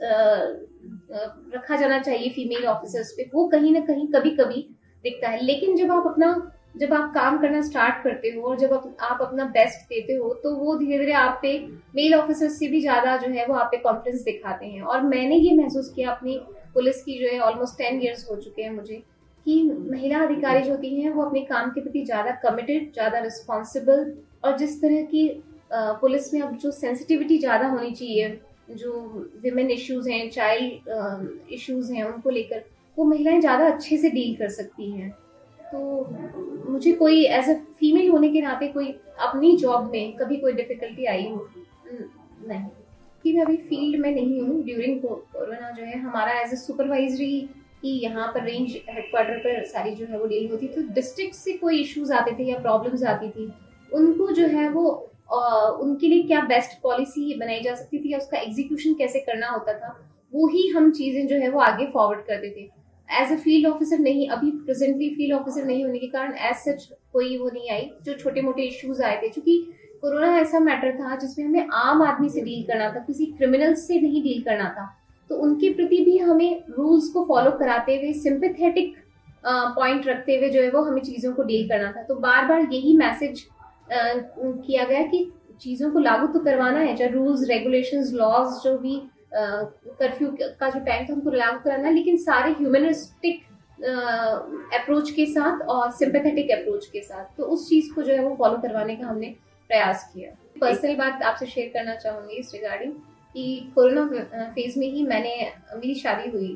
रखा 1.54 1.76
जाना 1.76 1.98
चाहिए 2.00 2.30
फीमेल 2.30 2.64
ऑफिसर्स 2.66 3.12
पे 3.16 3.30
वो 3.34 3.46
कहीं 3.48 3.72
ना 3.72 3.80
कहीं 3.86 4.06
कभी 4.08 4.30
कभी 4.36 4.66
दिखता 5.04 5.28
है। 5.28 5.44
लेकिन 5.44 5.76
जब 5.76 5.92
आप 5.92 6.06
अपना 6.06 6.34
जब 6.76 6.92
आप 6.94 7.12
काम 7.14 7.38
करना 7.38 7.60
स्टार्ट 7.62 8.02
करते 8.04 8.28
हो 8.28 8.42
और 8.42 8.58
जब 8.58 8.72
आप, 8.72 8.96
आप 9.00 9.18
अपना 9.22 9.44
बेस्ट 9.46 9.88
देते 9.88 10.12
हो 10.12 10.32
तो 10.34 10.54
वो 10.56 10.76
धीरे 10.78 10.98
धीरे 10.98 11.12
आप 11.12 11.38
पे 11.42 11.58
मेल 11.94 12.14
ऑफिसर्स 12.14 12.58
से 12.58 12.68
भी 12.68 12.80
ज़्यादा 12.80 13.16
जो 13.16 13.28
है 13.30 13.46
वो 13.46 13.54
आप 13.54 13.68
पे 13.70 13.76
कॉन्फिडेंस 13.78 14.22
दिखाते 14.24 14.66
हैं। 14.66 14.82
और 14.82 15.02
मैंने 15.04 15.36
ये 15.36 15.56
महसूस 15.56 15.92
किया 15.96 16.10
अपनी 16.10 16.38
पुलिस 16.74 17.02
की 17.04 17.18
जो 17.18 17.28
है 17.28 17.38
ऑलमोस्ट 17.40 17.78
टेन 17.78 18.00
ईयर्स 18.02 18.26
हो 18.30 18.36
चुके 18.36 18.62
हैं 18.62 18.70
मुझे। 18.70 19.02
कि 19.46 19.62
महिला 19.90 20.18
अधिकारी 20.20 20.62
जो 20.62 20.70
होती 20.70 20.94
हैं, 20.96 21.10
वो 21.10 21.22
अपने 21.22 21.40
काम 21.44 21.70
के 21.70 21.80
प्रति 21.80 22.04
ज़्यादा 22.04 22.30
कमिटेड 22.42 22.92
ज़्यादा 22.92 23.18
रिस्पॉन्सिबल 23.20 24.12
और 24.44 24.56
जिस 24.58 24.80
तरह 24.82 25.02
की 25.04 25.28
पुलिस 25.72 26.32
में 26.34 26.40
अब 26.42 26.56
जो 26.56 26.70
सेंसिटिविटी 26.70 27.38
ज़्यादा 27.38 27.66
होनी 27.68 27.90
चाहिए, 27.92 28.38
जो 28.70 28.92
विमेन 29.42 29.70
इश्यूज़ 29.70 30.08
हैं 30.10 30.28
चाइल्ड 30.30 31.48
इश्यूज़ 31.52 31.92
हैं, 31.92 32.04
उनको 32.04 32.30
लेकर, 32.30 32.62
वो 32.96 33.04
महिलाएँ 33.04 33.40
ज़्यादा 33.40 33.66
अच्छे 33.66 33.96
से 33.98 34.10
डील 34.10 34.34
कर 34.36 34.48
सकती 34.50 34.90
हैं। 34.90 35.10
तो 35.72 36.70
मुझे 36.70 36.92
कोई 36.92 37.24
एज 37.26 37.48
ए 37.48 37.54
फीमेल 37.78 38.10
होने 38.10 38.28
के 38.32 38.40
नाते 38.40 38.68
कोई 38.68 38.88
अपनी 39.20 39.56
जॉब 39.56 39.90
में 39.92 40.12
कभी 40.16 40.36
कोई 40.36 40.52
डिफिकल्टी 40.52 41.04
आई 41.06 41.28
हो? 41.28 41.48
नहीं। 42.48 42.68
कि 43.24 43.32
मैं 43.32 43.42
अभी 43.44 43.56
फ़ील्ड 43.58 44.00
में 44.00 44.10
नहीं 44.14 44.40
हूँ 44.40 44.62
ड्यूरिंग 44.64 45.00
कोरोना 45.00 45.70
जो 45.70 45.84
है, 45.84 45.98
हमारा 45.98 46.40
एज 46.40 46.52
ए 46.52 46.56
सुपरवाइजरी 46.56 47.48
की 47.82 47.98
यहाँ 47.98 48.26
पर 48.34 48.44
रेंज 48.44 48.76
हेडक्वार्टर 48.88 49.38
पर 49.38 49.64
सारी 49.66 49.94
जो 49.94 50.06
है 50.06 50.18
वो 50.18 50.26
डील 50.26 50.50
होती 50.50 50.68
तो 50.68 50.82
डिस्ट्रिक्ट 50.94 51.34
से 51.34 51.52
कोई 51.58 51.80
इश्यूज़ 51.80 52.12
आते 52.12 52.32
थे 52.38 52.44
या 52.44 52.58
प्रॉब्लम्स 52.58 53.02
आती 53.04 53.28
थी 53.30 53.50
उनको 53.92 54.30
जो 54.32 54.46
है 54.48 54.68
वो 54.68 54.90
आ, 55.32 55.68
उनके 55.68 56.06
लिए 56.06 56.22
क्या 56.22 56.40
बेस्ट 56.46 56.80
पॉलिसी 56.82 57.34
बनाई 57.38 57.60
जा 57.60 57.74
सकती 57.74 57.98
थी 57.98 58.12
या 58.12 58.18
उसका 58.18 58.38
एग्जीक्यूशन 58.38 58.94
कैसे 58.94 59.20
करना 59.20 59.48
होता 59.48 59.72
था 59.74 59.96
वो 60.32 60.48
ही 60.48 60.66
हम 60.68 60.90
चीज़ें 60.92 61.26
जो 61.26 61.36
है 61.36 61.48
वो 61.50 61.60
आगे 61.60 61.86
फॉरवर्ड 61.92 62.24
करते 62.26 62.50
थे। 62.50 62.68
एज 63.08 63.32
अ 63.32 63.36
फ़ील्ड 63.36 63.66
ऑफिसर 63.66 63.98
नहीं 63.98 64.28
अभी 64.30 64.50
प्रेजेंटली 64.66 65.08
फ़ील्ड 65.14 65.34
ऑफिसर 65.34 65.64
नहीं 65.64 65.84
होने 65.84 65.98
के 65.98 66.06
कारण 66.08 66.34
एज 66.40 66.56
सच 66.56 66.88
कोई 67.12 67.36
वो 67.38 67.50
नहीं 67.50 67.70
आई 67.70 67.90
जो 68.04 68.14
छोटे 68.14 68.42
मोटे 68.42 68.62
इश्यूज़ 68.62 69.02
आए 69.02 69.20
थे 69.22 69.28
क्योंकि 69.28 69.58
कोरोना 70.02 70.36
ऐसा 70.38 70.58
मैटर 70.60 70.96
था 70.98 71.16
जिसमें 71.16 71.44
हमें 71.46 71.68
आम 71.74 72.02
आदमी 72.02 72.28
से 72.28 72.40
डील 72.40 72.62
करना 72.68 72.88
था 72.94 73.04
किसी 73.06 73.26
क्रिमिनल 73.32 73.74
से 73.74 74.00
नहीं 74.00 74.22
डील 74.22 74.42
करना 74.42 74.68
था। 74.70 74.86
तो 75.30 75.36
उनके 75.36 75.72
प्रति 75.74 76.04
भी 76.04 76.16
हमें 76.18 76.62
रूल्स 76.70 77.08
को 77.08 77.24
फॉलो 77.24 77.50
कराते 77.58 77.96
हुए 77.96 78.12
सिंपथेटिक 78.22 78.96
पॉइंट 79.46 80.06
रखते 80.06 80.36
हुए 80.36 80.48
जो 80.50 80.62
है 80.62 80.70
वो 80.70 80.82
हमें 80.84 81.00
चीज़ों 81.02 81.32
को 81.34 81.42
डील 81.42 81.68
करना 81.68 81.92
था। 81.92 82.02
तो 82.02 82.14
बार 82.16 82.46
बार 82.46 82.60
यही 82.72 82.96
मैसेज 82.96 83.46
किया 83.90 84.84
गया 84.84 85.02
कि 85.06 85.30
चीज़ों 85.60 85.90
को 85.92 85.98
लागू 85.98 86.26
तो 86.32 86.40
करवाना 86.44 86.78
है 86.80 86.96
चाहे 86.96 87.10
रूल्स 87.10 87.48
रेगुलेशंस 87.48 88.12
लॉज 88.14 88.62
जो 88.64 88.76
भी 88.78 89.00
कर्फ्यू 89.34 90.28
का 90.60 90.68
जो 90.70 90.80
टाइम 90.80 91.06
था 91.08 91.14
उनको 91.14 91.30
लागू 91.30 91.58
कराना 91.64 91.88
है 91.88 91.94
लेकिन 91.94 92.16
सारे 92.18 92.50
ह्यूमनिस्टिक 92.52 93.42
अप्रोच 94.74 95.10
के 95.10 95.26
साथ 95.26 95.62
और 95.68 95.90
सिंपैथेटिक 95.92 96.50
अप्रोच 96.52 96.86
के 96.86 97.00
साथ। 97.02 97.36
तो 97.36 97.44
उस 97.44 97.68
चीज़ 97.68 97.92
को 97.94 98.02
जो 98.02 98.12
है 98.12 98.24
वो 98.24 98.34
फॉलो 98.38 98.58
करवाने 98.62 98.96
का 98.96 99.06
हमने 99.06 99.34
प्रयास 99.70 100.10
किया। 100.14 100.30
पर्सनल 100.60 100.94
बात 100.96 101.22
आपसे 101.22 101.46
शेयर 101.46 101.70
करना 101.74 101.94
चाहूँगी 101.96 102.36
इस 102.36 102.50
रिगार्डिंग 102.54 102.92
कि 103.34 103.72
कोरोना 103.74 104.04
फ़ेज़ 104.54 104.78
में 104.78 104.86
ही 104.88 105.02
मैंने 105.06 105.34
मेरी 105.74 105.94
शादी 105.94 106.30
हुई। 106.30 106.50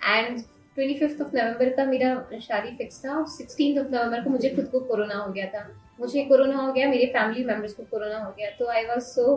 And 0.00 0.40
twenty 0.76 0.94
fifth 0.94 1.20
of 1.22 1.36
November 1.36 1.68
का 1.74 1.84
मेरा 1.86 2.38
शादी 2.40 2.76
फिक्स 2.76 2.98
था 3.04 3.22
सिक्सटीन 3.36 3.78
ऑफ़ 3.80 3.86
नवंबर 3.88 4.24
को 4.24 4.30
मुझे 4.30 4.48
खुद 4.56 4.66
को 4.72 4.80
कोरोना 4.80 5.16
हो 5.16 5.32
गया 5.32 5.46
था। 5.46 5.66
मुझे 6.00 6.24
कोरोना 6.24 6.56
हो 6.56 6.72
गया, 6.72 6.88
मेरे 6.88 7.06
फैमिली 7.08 7.44
मेंबर्स 7.44 7.72
को 7.72 7.82
कोरोना 7.90 8.18
हो 8.18 8.30
गया। 8.38 8.50
तो 8.58 8.66
I 8.70 8.84
was 8.86 9.04
so 9.04 9.36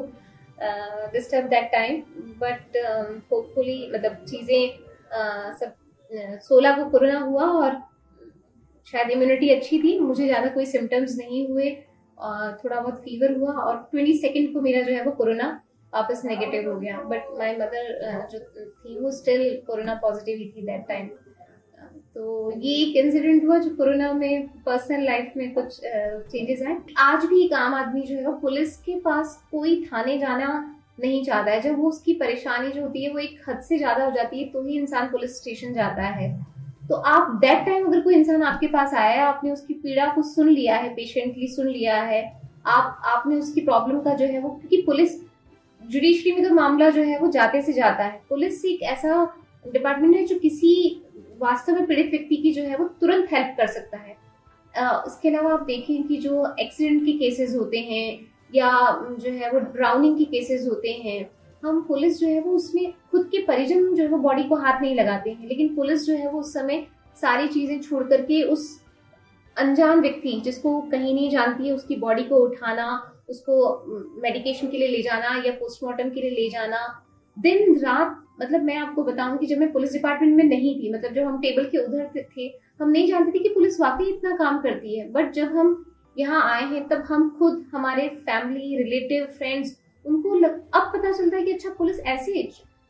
disturb 1.13 1.46
that 1.50 1.72
time 1.72 2.01
but 2.39 2.77
hopefully 3.31 3.89
मतलब 3.93 4.25
चीज़ें 4.29 5.55
सब 5.60 5.75
सोलह 6.43 6.75
को 6.77 6.89
कोरोना 6.89 7.19
हुआ 7.19 7.43
और 7.43 7.77
शायद 8.88 9.10
इम्यूनिटी 9.12 9.50
अच्छी 9.50 9.79
थी, 9.79 9.98
मुझे 10.00 10.25
ज़्यादा 10.25 10.50
कोई 10.50 10.65
सिम्टम्स 10.65 11.17
नहीं 11.17 11.48
हुए 11.48 11.69
और 12.17 12.58
थोड़ा 12.63 12.79
बहुत 12.79 13.00
फीवर 13.00 13.36
हुआ 13.38 13.53
और 13.53 13.77
ट्वेंटी 13.91 14.13
सेकेंड 14.17 14.53
को 14.53 14.62
मेरा 14.62 14.81
जो 14.81 14.93
है 14.93 15.03
वो 15.03 15.12
कोरोना 15.12 15.50
वापस 15.93 16.22
नेगेटिव 16.25 16.69
हो 16.72 16.79
गया। 16.79 16.98
बट 17.03 17.38
माई 17.39 17.55
मदर 17.55 18.27
जो 18.31 18.39
थी, 18.39 19.00
वो 19.00 19.12
स्टिल 19.13 19.43
कोरोना 19.67 19.96
पॉजिटिव 20.01 20.38
ही 20.38 20.51
थी 20.55 20.65
दैट 20.65 20.88
टाइम 20.88 21.10
तो 22.15 22.51
ये 22.58 22.74
एक 22.75 22.96
इंसिडेंट 22.98 23.43
हुआ 23.46 23.58
जो 23.58 23.69
कोरोना 23.75 24.12
में 24.13 24.48
पर्सनल 24.65 25.03
लाइफ 25.05 25.34
में 25.38 25.53
कुछ 25.53 25.75
चेंजेस 25.75 26.62
आए 26.62 26.77
आज 27.00 27.25
भी 27.25 27.43
एक 27.46 27.53
आम 27.53 27.74
आदमी 27.75 28.01
जो 28.03 28.15
है 28.17 28.39
पुलिस 28.41 28.75
के 28.81 29.00
पास 29.01 29.38
कोई 29.51 29.75
थाने 29.84 30.17
जाना 30.17 30.48
नहीं 31.00 31.24
चाहता 31.24 31.51
है। 31.51 31.62
जब 31.62 31.77
वो 31.79 31.89
उसकी 31.89 32.13
परेशानी 32.15 32.72
जो 32.72 32.81
होती 32.81 33.03
है, 33.03 33.12
वो 33.12 33.19
एक 33.19 33.39
हद 33.48 33.60
से 33.60 33.77
ज़्यादा 33.77 34.05
हो 34.05 34.12
जाती 34.12 34.39
है 34.39 34.50
तो 34.50 34.63
ही 34.63 34.77
इंसान 34.77 35.08
पुलिस 35.12 35.38
स्टेशन 35.38 35.74
जाता 35.74 36.03
है। 36.03 36.31
तो 36.89 36.96
आप 36.96 37.29
दैट 37.41 37.65
टाइम 37.65 37.86
अगर 37.88 38.01
कोई 38.01 38.15
इंसान 38.15 38.43
आपके 38.43 38.67
पास 38.67 38.93
आया 38.93 39.12
है, 39.12 39.22
आपने 39.22 39.51
उसकी 39.51 39.74
पीड़ा 39.75 40.08
को 40.13 40.22
सुन 40.25 40.50
लिया 40.50 40.75
है 40.75 40.93
पेशेंटली 40.96 41.48
सुन 41.48 41.67
लिया 41.67 42.01
है, 42.03 42.22
आप, 42.65 43.01
आपने 43.05 43.36
उसकी 43.36 43.62
प्रॉब्लम 43.62 44.00
का 44.01 44.13
जो 44.13 44.25
है 44.25 44.39
वो, 44.39 44.50
क्योंकि 44.50 44.81
पुलिस 44.86 45.19
जुडिशरी 45.89 46.31
में 46.31 46.43
तो 46.43 46.53
मामला 46.55 46.89
जो 46.89 47.03
है 47.03 47.19
वो 47.19 47.27
जाते 47.31 47.62
से 47.62 47.74
जाता 47.74 48.03
है। 48.03 48.22
पुलिस 48.29 48.65
एक 48.65 48.81
ऐसा 48.86 49.24
डिपार्टमेंट 49.65 50.15
है 50.15 50.25
जो 50.25 50.39
किसी 50.39 50.72
वास्तव 51.39 51.74
में 51.74 51.86
पीड़ित 51.86 52.10
व्यक्ति 52.12 52.36
की 52.36 52.51
जो 52.53 52.63
है 52.63 52.77
वो 52.77 52.88
तुरंत 53.01 53.31
हेल्प 53.34 53.55
कर 53.58 53.67
सकता 53.67 53.98
है। 53.98 54.17
उसके 55.05 55.29
अलावा 55.29 55.53
आप 55.53 55.62
देखें 55.62 56.03
कि 56.03 56.17
जो 56.17 56.46
एक्सीडेंट 56.60 57.05
के 57.05 57.13
केसेस 57.13 57.55
होते 57.55 57.79
हैं 57.79 58.19
या 58.55 58.72
जो 59.19 59.31
है 59.31 59.51
वो 59.51 59.60
ड्राउनिंग 59.60 60.17
के 60.17 60.25
केसेस 60.25 60.67
होते 60.67 60.91
हैं, 60.96 61.29
हम 61.63 61.81
पुलिस 61.88 62.19
जो 62.19 62.27
है 62.27 62.39
वो 62.41 62.51
उसमें 62.51 62.91
खुद 63.12 63.25
के 63.31 63.41
परिजन 63.46 63.93
जो 63.96 64.03
है 64.03 64.10
वो 64.10 64.17
बॉडी 64.17 64.43
को 64.43 64.55
हाथ 64.55 64.81
नहीं 64.81 64.96
लगाते 64.96 65.29
हैं। 65.29 65.48
लेकिन 65.48 65.75
पुलिस 65.75 66.05
जो 66.05 66.15
है 66.15 66.29
वो 66.31 66.39
उस 66.39 66.53
समय 66.53 66.86
सारी 67.17 67.48
चीज़ें 67.48 67.79
छोड़ 67.81 68.03
करके 68.03 68.41
उस 68.43 68.69
अनजान 69.58 70.01
व्यक्ति 70.01 70.41
जिसको 70.46 70.79
कहीं 70.81 71.13
नहीं 71.13 71.29
जानती 71.29 71.67
है, 71.67 71.74
उसकी 71.74 71.96
बॉडी 71.98 72.24
को 72.24 72.36
उठाना 72.38 73.08
उसको 73.29 74.21
मेडिकेशन 74.21 74.67
के 74.67 74.77
लिए 74.77 74.88
ले 74.88 75.01
जाना 75.01 75.36
या 75.45 75.51
पोस्टमार्टम 75.59 76.09
के 76.09 76.21
लिए 76.21 76.31
ले 76.31 76.50
जाना। 76.50 76.79
दिन 77.38 77.75
रात 77.79 78.17
मतलब 78.41 78.62
मैं 78.63 78.75
आपको 78.77 79.03
बताऊँ 79.03 79.38
कि 79.38 79.45
जब 79.45 79.57
मैं 79.57 79.71
पुलिस 79.71 79.93
डिपार्टमेंट 79.93 80.36
में 80.36 80.43
नहीं 80.45 80.74
थी 80.79 80.93
मतलब 80.93 81.13
जब 81.13 81.24
हम 81.24 81.39
टेबल 81.41 81.65
के 81.65 81.77
उधर 81.77 82.25
थे 82.27 82.48
हम 82.79 82.89
नहीं 82.89 83.07
जानते 83.07 83.31
थे 83.31 83.43
कि 83.43 83.50
पुलिस 83.50 83.79
वाकई 83.81 84.05
इतना 84.05 84.36
काम 84.38 84.59
करती 84.62 84.98
है। 85.00 85.09
बट 85.12 85.31
जब 85.33 85.55
हम 85.57 85.86
यहाँ 86.17 86.41
आए 86.51 86.63
हैं 86.65 86.88
तब 86.88 87.03
हम 87.07 87.29
खुद 87.39 87.65
हमारे 87.74 88.07
फैमिली 88.09 88.77
रिलेटिव 88.77 89.25
फ्रेंड्स 89.38 89.77
उनको 90.05 90.36
लग, 90.36 90.62
अब 90.74 90.91
पता 90.95 91.12
चलता 91.12 91.38
है 91.38 91.43
कि 91.43 91.51
अच्छा 91.51 91.69
पुलिस 91.77 92.00
ऐसे 92.07 92.43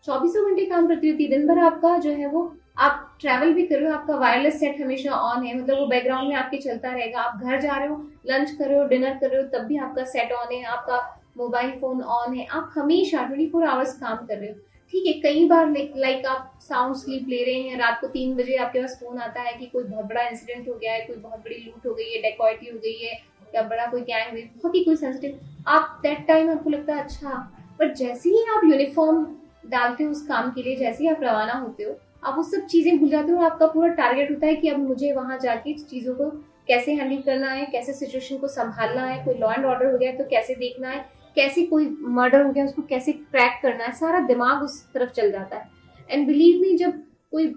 चौबीसों 0.05 0.45
घंटे 0.49 0.65
काम 0.65 0.87
करती 0.87 1.09
होती 1.09 1.23
है। 1.23 1.29
दिन 1.29 1.47
भर 1.47 1.59
आपका 1.61 1.97
जो 1.99 2.11
है 2.11 2.27
वो 2.27 2.43
आप 2.79 3.17
ट्रैवल 3.21 3.53
भी 3.53 3.65
कर 3.67 3.79
रहे 3.79 3.89
हो 3.89 3.95
आपका 3.95 4.15
वायरलेस 4.17 4.59
सेट 4.59 4.81
हमेशा 4.81 5.11
ऑन 5.13 5.45
है 5.45 5.57
मतलब 5.57 5.77
वो 5.79 5.85
बैकग्राउंड 5.87 6.29
में 6.29 6.35
आपके 6.35 6.57
चलता 6.57 6.91
रहेगा। 6.91 7.21
आप 7.21 7.41
घर 7.41 7.59
जा 7.61 7.77
रहे 7.77 7.87
हो 7.87 7.95
लंच 8.27 8.51
कर 8.51 8.67
रहे 8.67 8.77
हो 8.79 8.85
डिनर 8.87 9.17
कर 9.21 9.29
रहे 9.29 9.41
हो, 9.41 9.47
तब 9.49 9.65
भी 9.65 9.77
आपका 9.77 10.03
सेट 10.05 10.31
ऑन 10.31 10.53
है, 10.53 10.63
आपका 10.65 10.97
मोबाइल 11.37 11.71
फ़ोन 11.81 12.01
ऑन 12.01 12.33
है। 12.35 12.45
आप 12.47 12.71
हमेशा 12.75 13.23
ट्वेंटी 13.25 13.49
फोर 13.49 13.65
आवर्स 13.67 13.93
काम 13.99 14.25
कर 14.25 14.37
रहे 14.37 14.49
हो। 14.49 14.55
ठीक 14.93 15.05
है, 15.07 15.13
कई 15.21 15.47
बार 15.47 15.69
लाइक 15.97 16.25
आप 16.25 16.59
साउंड 16.61 16.95
स्लीप 16.95 17.25
ले 17.29 17.43
रहे 17.43 17.61
हैं, 17.61 17.77
रात 17.79 17.99
को 18.01 18.07
तीन 18.07 18.35
बजे 18.35 18.55
आपके 18.57 18.81
पास 18.81 18.97
फ़ोन 18.99 19.17
आता 19.19 19.41
है 19.41 19.53
कि 19.53 19.65
कोई 19.65 19.83
बहुत 19.83 20.05
बड़ा 20.05 20.21
इंसिडेंट 20.21 20.67
हो 20.69 20.73
गया 20.73 20.93
है, 20.93 21.01
कोई 21.01 21.15
बहुत 21.17 21.39
बड़ी 21.39 21.55
लूट 21.57 21.85
हो 21.87 21.93
गई 21.93 22.11
है 22.11 22.21
डेकोइटी 22.21 22.71
हो 22.71 22.77
गई 22.77 22.97
है, 22.97 23.13
या 23.55 23.61
बड़ा 23.63 23.85
कोई 23.87 24.01
गैंग 24.03 24.31
हुई 24.31 24.41
बहुत 24.41 24.75
ही 24.75 24.83
कोई 24.83 24.95
सेंसिटिव 24.95 25.39
आप 25.67 25.99
दैट 26.03 26.27
टाइम 26.27 26.49
आपको 26.51 26.69
लगता 26.69 26.95
है 26.95 27.03
अच्छा 27.03 27.37
बट 27.79 27.93
जैसे 27.95 28.29
ही 28.29 28.43
आप 28.55 28.61
यूनिफॉर्म 28.65 29.25
डालते 29.67 30.03
हो 30.03 30.11
उस 30.11 30.27
काम 30.27 30.51
के 30.51 30.61
लिए, 30.61 30.75
जैसे 30.75 31.03
ही 31.03 31.09
आप 31.09 31.23
रवाना 31.23 31.53
होते 31.53 31.83
हो 31.83 31.99
आप 32.23 32.35
वो 32.37 32.43
सब 32.43 32.65
चीज़ें 32.67 32.97
भूल 32.99 33.09
जाते 33.09 33.31
हो 33.31 33.41
आपका 33.43 33.67
पूरा 33.67 33.87
टारगेट 33.95 34.31
होता 34.31 34.47
है 34.47 34.55
कि 34.55 34.69
अब 34.69 34.79
मुझे 34.79 35.11
वहाँ 35.13 35.37
जाके 35.39 35.73
चीज़ों 35.79 36.15
को 36.15 36.29
कैसे 36.67 36.93
हैंडल 36.93 37.21
करना 37.21 37.51
है, 37.51 37.65
कैसे 37.65 37.93
सिचुएशन 37.93 38.37
को 38.37 38.47
संभालना 38.47 39.05
है, 39.05 39.23
कोई 39.25 39.35
लॉ 39.35 39.51
एंड 39.51 39.65
ऑर्डर 39.65 39.91
हो 39.91 39.97
गया 39.97 40.11
तो 40.13 40.23
कैसे 40.29 40.55
देखना 40.55 40.89
है, 40.89 41.05
कैसे 41.35 41.65
कोई 41.65 41.87
मर्डर 42.01 42.45
हो 42.45 42.51
गया 42.51 42.65
उसको 42.65 42.81
कैसे 42.89 43.11
क्रैक 43.11 43.59
करना 43.63 43.83
है, 43.83 43.91
सारा 43.93 44.19
दिमाग 44.27 44.63
उस 44.63 44.83
तरफ़ 44.93 45.11
चल 45.11 45.31
जाता 45.31 45.57
है। 45.57 45.69
एंड 46.09 46.27
बिलीव 46.27 46.61
मी 46.61 46.75
जब 46.77 47.01
कोई 47.31 47.47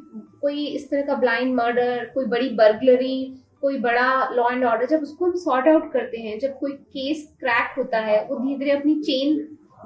कोई 0.43 0.67
इस 0.67 0.91
तरह 0.91 1.03
का 1.03 1.15
ब्लाइंड 1.17 1.55
मर्डर 1.55 2.11
कोई 2.15 2.27
बड़ी 2.27 2.49
बर्गलरी 2.57 3.39
कोई 3.63 3.79
बड़ा 3.79 4.29
लॉ 4.33 4.49
एंड 4.51 4.65
ऑर्डर 4.65 4.87
जब 4.87 5.03
उसको 5.03 5.25
हम 5.25 5.35
सॉर्ट 5.37 5.69
आउट 5.69 5.93
करते 5.93 6.19
हैं, 6.19 6.39
जब 6.39 6.59
कोई 6.59 6.73
केस 6.73 7.27
क्रैक 7.41 7.79
होता 7.79 7.99
है, 8.01 8.25
वो 8.27 8.37
धीरे 8.39 8.59
धीरे 8.59 8.71
अपनी 8.71 8.95
चेन 9.03 9.37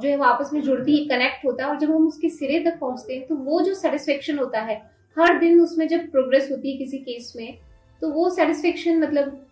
जो 0.00 0.08
है 0.08 0.16
वो 0.16 0.24
आपस 0.24 0.50
में 0.52 0.60
जुड़ती 0.60 0.96
है 0.96 1.06
कनेक्ट 1.06 1.44
होता 1.44 1.64
है 1.64 1.70
और 1.70 1.78
जब 1.78 1.90
हम 1.90 2.06
उसके 2.08 2.28
सिरे 2.28 2.58
तक 2.60 2.78
पहुँचते 2.78 3.14
हैं 3.14 3.26
तो 3.26 3.34
वो 3.34 3.60
जो 3.60 3.74
सेटिस्फेक्शन 3.74 4.38
होता 4.38 4.60
है 4.60 4.76
हर 5.16 5.38
दिन 5.38 5.60
उसमें 5.60 5.88
जब 5.88 6.10
प्रोग्रेस 6.10 6.48
होती 6.50 6.72
है 6.72 6.78
किसी 6.78 6.98
केस 6.98 7.32
में 7.36 7.58
तो 8.02 8.10
वो 8.10 8.30
सेटिस्फेक्शन 8.30 8.98
मतलब 8.98 9.44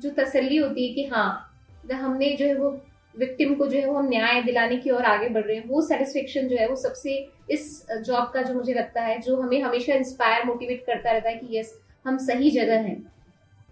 जो 0.00 0.10
तसल्ली 0.10 0.56
होती 0.56 0.86
है 0.88 0.94
कि 0.94 1.04
हाँ 1.04 1.50
हमने 1.92 2.30
जो 2.30 2.46
है 2.46 2.54
वो 2.54 2.70
विक्टिम 3.18 3.54
को 3.54 3.66
जो 3.66 3.78
है 3.78 3.86
वो 3.86 3.94
हम 3.94 4.08
न्याय 4.08 4.42
दिलाने 4.42 4.76
की 4.76 4.90
ओर 4.90 5.02
आगे 5.02 5.28
बढ़ 5.28 5.42
रहे 5.42 5.56
हैं 5.56 5.68
वो 5.68 5.80
सेटिस्फेक्शन 5.80 6.48
जो 6.48 6.56
है 6.56 6.68
वो 6.68 6.76
सबसे 6.76 7.16
इस 7.50 7.86
जॉब 8.06 8.30
का 8.34 8.42
जो 8.42 8.54
मुझे 8.54 8.74
लगता 8.74 9.00
है 9.00 9.20
जो 9.20 9.36
हमें 9.36 9.60
हमेशा 9.62 9.94
इंस्पायर 9.94 10.44
मोटिवेट 10.44 10.84
करता 10.86 11.12
रहता 11.12 11.28
है 11.28 11.36
कि 11.36 11.58
यस 11.58 11.78
हम 12.06 12.18
सही 12.18 12.50
जगह 12.50 12.80
हैं। 12.80 13.00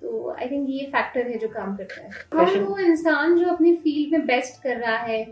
तो 0.03 0.31
आई 0.31 0.49
थिंक 0.49 0.67
ये 0.71 0.87
फैक्टर 0.87 1.27
है 1.27 1.39
जो 1.39 1.49
काम 1.49 1.77
करता 1.77 2.03
है। 2.03 2.11
और 2.35 2.59
वो 2.61 2.79
इंसान 2.79 3.37
जो 3.39 3.47
अपनी 3.47 3.75
फ़ील्ड 3.77 4.13
में 4.13 4.27
बेस्ट 4.27 4.63
कर 4.63 4.77
रहा 4.77 4.97
है 4.97 5.25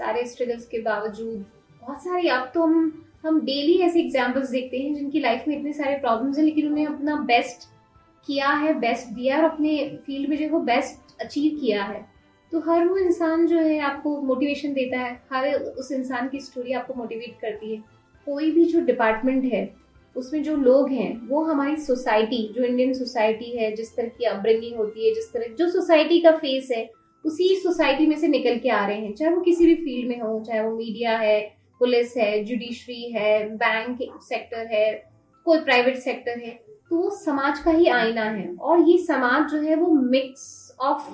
सारे 0.00 0.26
स्ट्रगल्स 0.26 0.66
के 0.66 0.78
बावजूद, 0.78 1.44
बहुत 1.82 2.02
सारी, 2.04 2.28
अब 2.28 2.50
तो 2.54 2.62
हम 2.62 3.06
हम 3.24 3.40
डेली 3.40 3.78
ऐसे 3.78 4.00
एग्जाम्पल्स 4.00 4.50
देखते 4.50 4.78
हैं 4.78 4.94
जिनकी 4.94 5.20
लाइफ 5.20 5.44
में 5.48 5.56
इतने 5.56 5.72
सारे 5.72 5.96
प्रॉब्लम्स 5.96 6.38
हैं, 6.38 6.44
लेकिन 6.44 6.66
उन्हें 6.66 6.86
अपना 6.86 7.16
बेस्ट 7.16 7.68
किया 8.26 8.48
है 8.48 8.72
बेस्ट 8.74 9.08
दिया 9.14 9.36
और 9.38 9.44
अपने 9.44 9.76
फ़ील्ड 10.06 10.28
में 10.28 10.36
जो 10.36 10.44
है 10.44 10.50
वो 10.50 10.60
बेस्ट 10.60 11.20
अचीव 11.20 11.58
किया 11.60 11.82
है। 11.84 12.04
तो 12.52 12.60
हर 12.60 12.86
वो 12.88 12.96
इंसान 12.96 13.46
जो 13.46 13.58
है 13.58 13.78
आपको 13.80 14.20
मोटिवेशन 14.20 14.72
देता 14.72 14.98
है, 14.98 15.12
हर 15.32 15.54
उस 15.54 15.92
इंसान 15.92 16.28
की 16.28 16.40
स्टोरी 16.40 16.72
आपको 16.72 16.94
मोटिवेट 16.94 17.36
करती 17.40 17.74
है। 17.74 17.82
कोई 18.26 18.50
भी 18.50 18.64
जो 18.64 18.80
डिपार्टमेंट 18.80 19.44
है, 19.44 19.62
उसमें 20.16 20.42
जो 20.42 20.56
लोग 20.56 20.90
हैं, 20.90 21.28
वो 21.28 21.42
हमारी 21.44 21.76
सोसाइटी 21.76 22.42
जो 22.56 22.64
इंडियन 22.64 22.92
सोसाइटी 22.94 23.56
है, 23.56 23.74
जिस 23.76 23.96
तरह 23.96 24.08
की 24.08 24.24
अपब्रिंगिंग 24.24 24.76
होती 24.76 25.08
है, 25.08 25.14
जिस 25.14 25.32
तरह, 25.32 25.54
जो 25.54 25.70
सोसाइटी 25.70 26.20
का 26.20 26.30
फेस 26.36 26.68
है 26.72 26.84
उसी 27.24 27.54
सोसाइटी 27.56 28.06
में 28.06 28.16
से 28.18 28.28
निकल 28.28 28.58
के 28.58 28.68
आ 28.70 28.86
रहे 28.86 28.98
हैं, 28.98 29.12
चाहे 29.14 29.32
वो 29.32 29.40
किसी 29.40 29.66
भी 29.66 29.74
फ़ील्ड 29.76 30.08
में 30.08 30.20
हो, 30.20 30.38
चाहे 30.40 30.60
वो 30.60 30.76
मीडिया 30.76 31.16
है 31.18 31.40
पुलिस 31.80 32.16
है 32.16 32.42
जुडिशरी 32.44 33.10
है 33.12 33.48
बैंक 33.56 33.98
सेक्टर 34.22 34.66
है, 34.66 34.92
कोई 35.46 35.58
प्राइवेट 35.60 35.98
सेक्टर 35.98 36.38
है 36.38 36.58
तो 36.90 36.96
वो 36.96 37.10
समाज 37.16 37.58
का 37.58 37.70
ही 37.70 37.86
आईना 37.88 38.22
है। 38.22 38.54
और 38.54 38.80
ये 38.88 38.96
समाज 38.98 39.50
जो 39.50 39.60
है 39.60 39.74
वो 39.76 39.86
मिक्स 39.86 40.76
ऑफ़ 40.80 41.10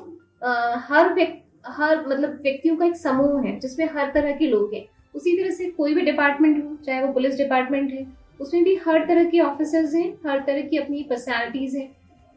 हर 0.86 1.12
व्यक्ति 1.14 1.42
हर 1.68 2.06
मतलब 2.08 2.38
व्यक्तियों 2.42 2.76
का 2.76 2.84
एक 2.86 2.96
समूह 2.96 3.46
है, 3.46 3.58
जिसमें 3.60 3.88
हर 3.94 4.10
तरह 4.14 4.36
के 4.36 4.46
लोग 4.46 4.74
हैं। 4.74 4.84
उसी 5.14 5.36
तरह 5.36 5.50
से 5.50 5.64
कोई 5.70 5.94
भी 5.94 6.00
डिपार्टमेंट 6.02 6.64
हो, 6.64 6.76
चाहे 6.76 7.02
वो 7.02 7.12
पुलिस 7.12 7.36
डिपार्टमेंट 7.36 7.92
है, 7.92 8.06
उसमें 8.40 8.64
भी 8.64 8.74
हर 8.86 9.04
तरह 9.08 9.24
के 9.30 9.40
ऑफिसर्स 9.40 9.94
हैं, 9.94 10.08
हर 10.26 10.42
तरह 10.46 10.62
की 10.62 10.76
अपनी 10.76 11.02
पर्सनैलिटीज 11.10 11.76
हैं। 11.76 11.88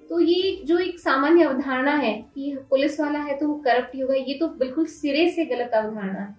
तो 0.09 0.19
ये 0.19 0.61
जो 0.65 0.77
एक 0.79 0.99
सामान्य 0.99 1.43
अवधारणा 1.43 1.91
है 1.93 2.13
कि 2.35 2.55
पुलिस 2.69 2.99
वाला 2.99 3.19
है 3.19 3.37
तो 3.37 3.47
वो 3.47 3.53
करप्ट 3.65 3.95
ही 3.95 4.01
होगा, 4.01 4.15
ये 4.15 4.33
तो 4.33 4.47
बिल्कुल 4.49 4.85
सिरे 4.87 5.29
से 5.31 5.45
गलत 5.45 5.71
अवधारणा 5.73 6.19
है। 6.19 6.35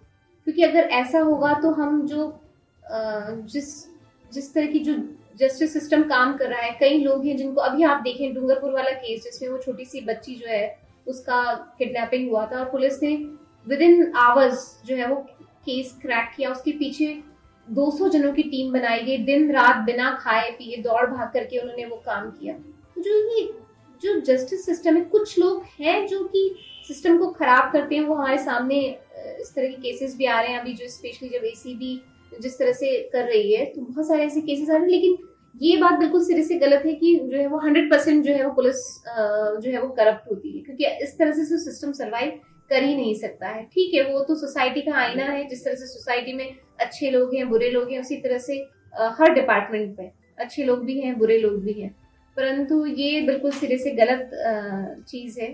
क्योंकि 0.46 0.62
अगर 0.62 0.88
ऐसा 0.92 1.20
होगा 1.20 1.52
तो 1.54 1.70
हम 1.72 2.06
जो 2.06 2.32
जिस 2.82 3.68
जिस 4.32 4.52
तरह 4.54 4.66
की 4.66 4.78
जो 4.78 4.94
जस्टिस 5.38 5.72
सिस्टम 5.72 6.02
काम 6.02 6.36
कर 6.36 6.48
रहा 6.48 6.60
है, 6.60 6.76
कई 6.80 6.98
लोग 6.98 7.24
हैं 7.26 7.36
जिनको 7.36 7.60
अभी 7.60 7.82
आप 7.82 8.02
देखें, 8.02 8.32
डूंगरपुर 8.34 8.72
वाला 8.72 8.90
केस 8.92 9.22
जिसमें 9.24 9.48
वो 9.48 9.58
छोटी 9.58 9.84
सी 9.84 10.00
बच्ची 10.00 10.34
जो 10.34 10.46
है, 10.48 10.78
उसका 11.06 11.42
किडनैपिंग 11.78 12.30
हुआ 12.30 12.44
था 12.46 12.58
और 12.58 12.70
पुलिस 12.70 13.02
ने 13.02 13.14
विद 13.66 13.80
इन 13.82 14.12
आवर्स 14.18 14.82
जो 14.86 14.96
है 14.96 15.06
वो 15.08 15.16
केस 15.66 15.96
क्रैक 16.02 16.32
किया, 16.36 16.50
उसके 16.50 16.72
पीछे 16.72 17.22
200 17.68 18.08
जनों 18.08 18.32
की 18.32 18.42
टीम 18.44 18.72
बनाई 18.72 19.00
गई, 19.00 19.16
दिन 19.24 19.50
रात 19.52 19.84
बिना 19.86 20.10
खाए 20.20 20.50
पिए, 20.50 20.76
दौड़ 20.82 21.06
भाग 21.06 21.30
करके 21.32 21.58
उन्होंने 21.58 21.84
वो 21.84 21.96
काम 22.06 22.30
किया। 22.30 22.54
जो 23.00 23.14
ये, 23.30 23.48
जो 24.02 24.20
जस्टिस 24.22 24.64
सिस्टम 24.66 24.96
है, 24.96 25.00
कुछ 25.06 25.38
लोग 25.38 25.64
हैं 25.80 26.06
जो 26.06 26.22
कि 26.26 26.54
सिस्टम 26.88 27.18
को 27.18 27.26
खराब 27.32 27.72
करते 27.72 27.94
हैं, 27.94 28.04
वो 28.04 28.14
हमारे 28.14 28.38
सामने 28.38 28.78
इस 29.40 29.52
तरह 29.54 29.66
के 29.66 29.80
केसेस 29.82 30.16
भी 30.16 30.24
आ 30.26 30.40
रहे 30.40 30.52
हैं, 30.52 30.60
अभी 30.60 30.72
जो 30.74 30.88
स्पेशली 30.88 31.28
जब 31.28 31.44
एसीबी 31.46 32.00
जिस 32.32 32.58
तरह 32.58 32.72
से 32.72 32.96
कर 33.12 33.24
रही 33.24 33.52
है 33.52 33.64
तो 33.66 33.80
बहुत 33.80 34.06
सारे 34.08 34.24
ऐसे 34.24 34.40
केसेस 34.40 34.70
आ 34.70 34.72
रहे 34.72 34.82
हैं, 34.82 34.88
लेकिन 34.88 35.16
ये 35.60 35.76
बात 35.76 35.98
बिल्कुल 35.98 36.24
सिरे 36.24 36.42
से 36.42 36.54
गलत 36.58 36.82
है 36.86 36.94
कि 36.94 37.14
जो 37.22 37.38
है 37.38 37.46
वो 37.46 37.58
हंड्रेड 37.58 37.90
परसेंट 37.90 38.24
जो 38.24 38.32
है 38.32 38.44
वो 38.46 38.52
पुलिस 38.54 38.76
जो 39.08 39.70
है 39.70 39.80
वो 39.80 39.88
करप्ट 39.90 40.30
होती 40.30 40.50
है, 40.50 40.62
क्योंकि 40.64 40.86
इस 41.04 41.16
तरह 41.18 41.32
से 41.32 41.58
सिस्टम 41.58 41.92
सर्वाइव 41.92 42.30
कर 42.70 42.82
ही 42.82 42.94
नहीं 42.96 43.14
सकता 43.14 43.48
है। 43.48 43.62
ठीक 43.64 43.94
है, 43.94 44.02
वो 44.12 44.20
तो 44.24 44.34
सोसाइटी 44.36 44.80
का 44.80 44.94
आईना 44.96 45.24
है, 45.24 45.46
जिस 45.48 45.64
तरह 45.64 45.74
से 45.74 45.86
सोसाइटी 45.86 46.32
में 46.32 46.56
अच्छे 46.80 47.10
लोग 47.10 47.34
हैं, 47.34 47.48
बुरे 47.48 47.70
लोग 47.70 47.90
हैं, 47.90 48.00
उसी 48.00 48.16
तरह 48.16 48.38
से 48.38 48.56
हर 49.18 49.32
डिपार्टमेंट 49.34 49.98
में 49.98 50.10
अच्छे 50.38 50.64
लोग 50.64 50.84
भी 50.84 51.00
हैं, 51.00 51.18
बुरे 51.18 51.38
लोग 51.38 51.62
भी 51.62 51.72
हैं। 51.72 51.94
परंतु 52.36 52.84
ये 52.86 53.20
बिल्कुल 53.20 53.50
सिरे 53.50 53.78
से 53.78 53.90
गलत 53.90 54.30
चीज़ 55.08 55.40
है। 55.40 55.48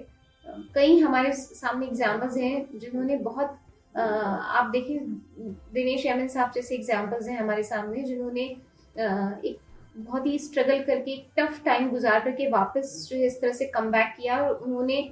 कई 0.75 0.99
हमारे 0.99 1.33
सामने 1.33 1.87
एग्जाम्पल्स 1.87 2.37
हैं 2.37 2.78
जिन्होंने 2.78 3.16
बहुत 3.18 3.59
आप 3.95 4.71
देखिए, 4.71 4.99
दिनेश 4.99 6.06
एमन 6.06 6.26
साहब 6.28 6.50
जैसे 6.54 6.75
एग्जाम्पल्स 6.75 7.28
हैं 7.28 7.38
हमारे 7.38 7.62
सामने 7.62 8.02
जिन्होंने 8.02 8.42
एक 8.42 9.59
बहुत 9.99 10.26
ही 10.26 10.38
स्ट्रगल 10.38 10.83
करके, 10.85 11.11
एक 11.12 11.28
टफ 11.38 11.62
टाइम 11.64 11.88
गुजार 11.90 12.21
करके 12.21 12.49
वापस 12.50 13.06
जो 13.11 13.16
है 13.16 13.26
इस 13.26 13.40
तरह 13.40 13.52
से 13.52 13.64
कम 13.66 13.90
किया 13.95 14.37
और 14.38 14.54
उन्होंने 14.56 15.09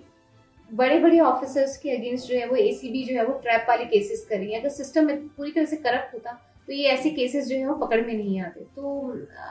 बड़े 0.71 0.99
बड़े 0.99 1.18
ऑफिसर्स 1.21 1.76
के 1.76 1.90
अगेंस्ट 1.90 2.28
जो 2.28 2.38
है 2.38 2.47
वो 2.47 2.56
एसीबी 2.56 3.02
जो 3.04 3.16
है 3.16 3.25
वो 3.25 3.33
ट्रैप 3.38 3.66
वाले 3.68 3.85
केसेस 3.85 4.26
कर 4.30 4.40
है। 4.40 4.61
अगर 4.61 4.68
सिस्टम 4.68 5.09
पूरी 5.37 5.50
तरह 5.50 5.64
से 5.64 5.76
करप्ट 5.76 6.14
होता 6.14 6.30
तो 6.68 6.73
ये 6.73 6.88
ऐसे 6.88 7.11
केसेस 7.11 7.47
जो 7.49 7.56
है 7.56 7.66
वो 7.66 7.75
पकड़ 7.76 8.00
में 8.00 8.12
नहीं 8.14 8.40
आते। 8.40 8.61
तो 8.76 9.11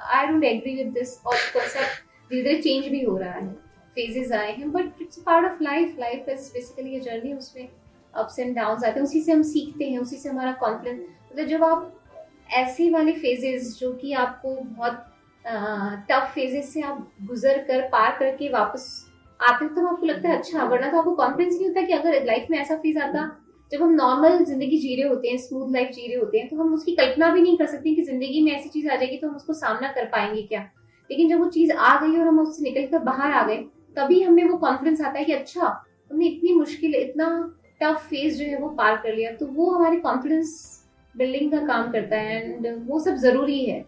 I 0.10 0.28
don't 0.28 0.44
agree 0.44 0.76
with 0.76 0.94
this 0.94 1.18
और 1.26 1.36
कॉन्सेप्ट 1.54 2.32
धीरे 2.32 2.44
धीरे 2.44 2.62
चेंज 2.62 2.88
भी 2.92 3.04
हो 3.04 3.18
रहा 3.18 3.32
है। 3.32 3.48
फेजेस 3.96 4.32
आए 4.32 4.52
हैं 4.52 4.72
but 4.72 5.02
it's 5.02 5.20
part 5.26 5.46
of 5.46 5.64
life 5.64 5.96
life 6.00 6.30
is 6.30 6.50
basically 6.54 7.00
journey 7.00 7.34
उसमें 7.34 7.68
अप्स 8.14 8.40
एंड 8.40 8.56
डाउन 8.56 8.76
आते 8.76 8.90
हैं। 8.90 9.02
उसी 9.02 9.22
से 9.22 9.32
हम 9.32 9.42
सीखते 9.44 9.90
हैं। 9.90 10.00
उसी 10.00 10.18
से 10.18 10.30
हमारा 10.30 10.52
कॉन्फिडेंस 10.62 11.00
मतलब 11.32 11.48
जब 11.48 11.64
आप 11.64 11.92
ऐसे 12.54 12.90
वाले 12.90 13.12
फेजेस 13.12 13.78
जो 13.80 13.92
कि 13.94 14.14
आपको 14.14 14.56
बहुत 14.56 15.06
टफ 16.10 16.32
फेजेस 16.36 16.74
से 16.74 16.82
आप 16.82 17.08
गुजर 17.22 17.58
कर, 17.64 17.82
पार 17.82 18.16
करके 18.20 18.50
वापस 18.50 18.86
आते 19.40 19.66
हो 19.66 19.76
तो 19.76 19.88
आपको 19.88 20.06
लगता 20.06 20.30
है 20.30 20.38
अच्छा 20.38 20.64
वरना 20.64 20.92
तो 20.92 20.98
आपको 20.98 21.16
कॉन्फिडेंस 21.16 21.54
नहीं 21.54 21.68
होता 21.68 21.82
कि 21.82 21.94
अगर 21.94 22.26
लाइफ 22.26 22.48
में 22.52 22.58
ऐसा 22.60 22.76
फ़ेज़ 22.76 23.00
आता 23.00 23.26
जब 23.74 23.82
हम 23.82 23.94
नॉर्मल 23.94 24.44
ज़िंदगी 24.46 24.78
जी 24.80 24.96
रहे 24.96 25.08
होते 25.10 25.28
हैं 25.28 25.38
स्मूथ 25.40 25.72
लाइफ 25.74 25.90
जी 25.92 26.08
रहे 26.08 26.18
होते 26.18 26.38
हैं 26.38 26.48
तो 26.50 26.56
हम 26.56 26.74
उसकी 26.74 26.96
कल्पना 26.96 27.30
भी 27.34 27.42
नहीं 27.42 27.58
कर 27.58 27.68
सकते 27.68 27.94
कि 27.96 28.02
ज़िंदगी 28.04 28.42
में 28.44 28.52
ऐसी 28.52 28.70
चीज़ 28.70 28.90
आ 28.90 28.96
जाएगी 28.96 29.18
तो 29.18 29.28
हम 29.28 29.36
उसको 29.36 29.54
सामना 29.54 29.88
कर 29.92 30.06
पाएँगे 30.08 30.42
क्या। 30.44 30.60
लेकिन 31.10 31.30
जब 31.30 31.40
वो 31.40 31.46
चीज़ 31.50 31.72
आ 31.72 31.96
गई 32.02 32.18
और 32.18 32.28
हम 32.28 32.40
उससे 32.40 32.64
निकल 32.64 32.86
कर 32.88 33.04
बाहर 33.04 33.32
आ 33.32 33.42
गए 33.48 33.58
तभी 33.96 34.22
हमें 34.22 34.44
वो 34.44 34.58
कॉन्फिडेंस 34.58 35.02
आता 35.02 35.20
है 35.20 35.26
कि 35.26 35.34
अच्छा 35.34 35.66
हमने 36.12 36.26
इतनी 36.26 36.54
मुश्किल 36.54 36.96
इतना 36.96 37.30
टफ 37.82 38.06
फ़ेज़ 38.10 38.38
जो 38.40 38.46
है 38.46 38.60
वो 38.60 38.70
पार 38.78 38.98
कर 38.98 39.16
लिया 39.16 39.32
तो 39.38 39.46
वो 39.48 39.70
हमारे 39.72 39.98
कॉन्फिडेंस 40.00 40.54
बिल्डिंग 41.16 41.52
का 41.52 41.66
काम 41.68 41.92
करता 41.92 42.20
है 42.20 42.38
एंड 42.44 42.68
वो 42.88 43.00
सब 43.00 43.16
ज़रूरी 43.18 43.60
है। 43.66 43.84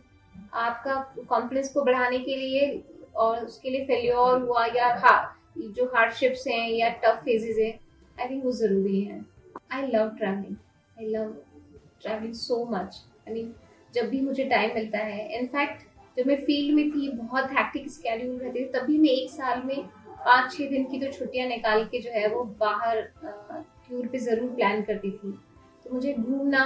आपका 0.55 0.95
कॉन्फिडेंस 1.29 1.71
को 1.73 1.83
बढ़ाने 1.83 2.19
के 2.19 2.35
लिए 2.35 2.83
और 3.17 3.45
उसके 3.45 3.69
लिए 3.69 3.85
फेल्योर 3.85 4.41
हुआ 4.41 4.65
या 4.75 4.93
हा, 4.95 5.15
जो 5.57 5.85
हार्डशिप्स 5.95 6.47
हैं 6.47 6.69
या 6.71 6.89
टफ 7.03 7.21
फेजेस 7.25 7.57
हैं 7.59 7.73
आई 8.17 8.29
थिंक 8.29 8.43
वो 8.45 8.51
ज़रूरी 8.53 9.01
है। 9.01 9.23
I 9.73 9.87
love 9.87 10.09
travelling 10.17 10.55
I 10.97 11.07
love 11.07 11.33
travelling 12.01 12.33
so 12.35 12.63
much 12.71 13.01
I 13.27 13.33
mean 13.33 13.53
जब 13.93 14.09
भी 14.09 14.21
मुझे 14.21 14.43
टाइम 14.45 14.73
मिलता 14.75 14.99
है 14.99 15.27
इनफैक्ट 15.39 15.83
जब 16.17 16.27
मैं 16.27 16.35
फ़ील्ड 16.41 16.75
में 16.75 16.89
थी, 16.91 17.09
बहुत 17.11 17.51
हैक्टिक 17.51 17.89
स्केड्यूल 17.91 18.37
रहती 18.39 18.59
थी, 18.59 18.65
तभी 18.69 18.97
मैं 18.97 19.09
एक 19.09 19.29
साल 19.31 19.61
में 19.65 19.83
पाँच 20.25 20.51
छः 20.53 20.69
दिन 20.69 20.83
की 20.91 20.99
तो 20.99 21.11
छुट्टियाँ 21.11 21.47
निकाल 21.47 21.83
के 21.85 21.99
जो 22.01 22.11
है 22.11 22.27
वो 22.33 22.43
बाहर 22.59 23.01
टूर 23.89 24.07
पे 24.07 24.17
ज़रूर 24.19 24.49
प्लान 24.55 24.81
करती 24.83 25.11
थी। 25.11 25.31
तो 25.85 25.93
मुझे 25.93 26.13
घूमना 26.13 26.63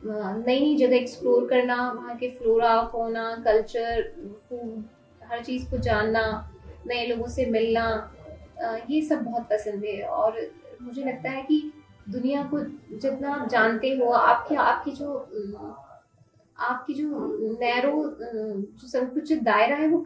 नई 0.00 0.60
नई 0.60 0.76
जगह 0.76 0.96
एक्सप्लोर 0.96 1.48
करना, 1.48 1.76
वहाँ 1.90 2.16
के 2.16 2.30
फ्लोरा 2.30 2.80
फोना 2.92 3.34
कल्चर 3.44 4.02
फ़ूड 4.48 4.84
हर 5.22 5.42
चीज़ 5.44 5.68
को 5.70 5.78
जानना, 5.78 6.24
नए 6.86 7.06
लोगों 7.06 7.26
से 7.28 7.46
मिलना 7.46 7.88
ये 8.90 9.02
सब 9.02 9.22
बहुत 9.24 9.48
पसंद 9.50 9.84
है। 9.84 10.02
और 10.02 10.40
मुझे 10.82 11.04
लगता 11.04 11.30
है 11.30 11.42
कि 11.42 11.60
दुनिया 12.08 12.42
को 12.52 12.58
जितना 12.98 13.32
आप 13.34 13.48
जानते 13.48 13.88
हो 13.96 14.10
आपके 14.12 14.54
आपकी 14.56 14.90
जो 14.92 15.14
आपकी 16.56 16.94
जो 16.94 17.06
नैरो 17.60 18.02
जो 18.22 18.88
संकुचित 18.88 19.42
दायरा 19.42 19.76
है 19.76 19.88
वो 19.88 19.98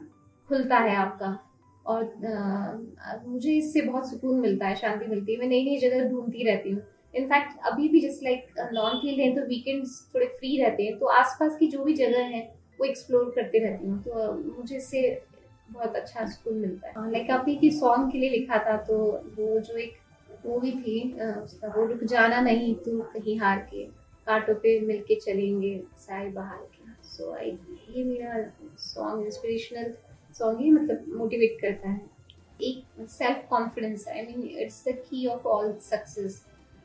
खुलता 0.48 0.78
है 0.78 0.96
आपका। 0.96 1.38
और 1.86 2.04
आ, 2.26 3.14
मुझे 3.26 3.52
इससे 3.52 3.80
बहुत 3.82 4.10
सुकून 4.10 4.40
मिलता 4.40 4.66
है 4.66 4.74
शांति 4.76 5.06
मिलती 5.06 5.32
है। 5.32 5.38
मैं 5.38 5.46
नई 5.48 5.64
नई 5.64 5.78
जगह 5.80 6.08
ढूंढती 6.08 6.44
रहती 6.44 6.70
हूँ। 6.70 6.82
इनफैक्ट 7.14 7.66
अभी 7.66 7.88
भी 7.88 8.00
जैसे 8.00 8.24
लाइक 8.24 8.68
नॉन 8.72 8.98
फ़ील्ड 9.00 9.20
है 9.20 9.34
तो 9.36 9.46
वीकेंड्स 9.48 10.00
थोड़े 10.14 10.26
फ्री 10.28 10.56
रहते 10.62 10.82
हैं। 10.82 10.98
तो 10.98 11.06
आसपास 11.14 11.56
की 11.58 11.66
जो 11.68 11.84
भी 11.84 11.94
जगह 11.94 12.24
है 12.26 12.42
वो 12.78 12.86
एक्सप्लोर 12.86 13.32
करते 13.36 13.58
रहती 13.58 13.88
हूँ। 13.88 14.02
तो 14.02 14.32
मुझे 14.58 14.76
इससे 14.76 15.02
बहुत 15.70 15.96
अच्छा 15.96 16.26
सुकून 16.26 16.58
मिलता 16.58 16.88
है। 16.88 17.10
लाइक 17.12 17.30
आपने 17.30 17.54
की 17.54 17.70
सॉन्ग 17.72 18.12
के 18.12 18.18
लिए 18.18 18.30
लिखा 18.30 18.58
था 18.66 18.76
तो 18.84 18.96
वो 19.38 19.58
जो 19.60 19.76
एक 19.76 19.96
मूवी 20.46 20.70
थी 20.72 21.00
उसका 21.12 21.68
वो 21.76 21.86
रुक 21.86 22.04
जाना 22.04 22.40
नहीं 22.40 22.74
तू 22.84 22.98
कहीं 23.12 23.38
हार 23.40 23.58
के 23.70 23.84
कांटों 24.26 24.54
पे 24.54 24.78
मिलके 24.80 25.14
चलेंगे 25.16 25.76
साय 25.98 26.28
बहार 26.30 26.58
के। 26.74 27.08
सो 27.08 27.32
आई 27.32 27.50
ये 27.90 28.04
मेरा 28.04 28.44
सॉन्ग 28.80 29.24
इंस्पिरेशनल 29.26 29.92
सॉन्ग 30.36 30.60
ही 30.60 30.70
मतलब 30.70 31.04
मोटिवेट 31.16 31.58
करता 31.60 31.88
है। 31.88 32.00
एक 32.60 33.06
self 33.10 33.46
confidence 33.50 34.06
I 34.08 34.22
mean 34.22 34.48
it's 34.58 34.84
the 34.88 34.92
key 35.00 35.26
of 35.26 35.46
all 35.48 35.72
success 35.82 36.44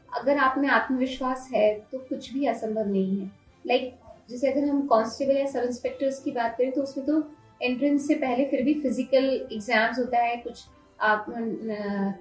अगर 0.09 0.37
आप 0.39 0.57
में 0.57 0.67
आत्मविश्वास 0.69 1.49
है 1.53 1.73
तो 1.91 1.97
कुछ 1.99 2.33
भी 2.33 2.45
असंभव 2.47 2.87
नहीं 2.87 3.19
है। 3.19 3.31
लाइक 3.65 3.83
like, 3.83 4.29
जैसे 4.29 4.51
अगर 4.51 4.67
हम 4.67 4.81
कांस्टेबल 4.87 5.37
या 5.37 5.45
सब 5.47 5.63
इंस्पेक्टर्स 5.65 6.19
की 6.23 6.31
बात 6.31 6.55
करें 6.57 6.71
तो 6.71 6.81
उसमें 6.81 7.05
तो 7.07 7.19
एंट्रेंस 7.61 8.07
से 8.07 8.15
पहले 8.15 8.45
फिर 8.45 8.61
भी 8.63 8.73
फ़िज़िकल 8.81 9.25
एग्ज़ाम्स 9.51 9.99
होता 9.99 10.19
है 10.19 10.35
कुछ 10.37 10.63
आप 10.99 11.25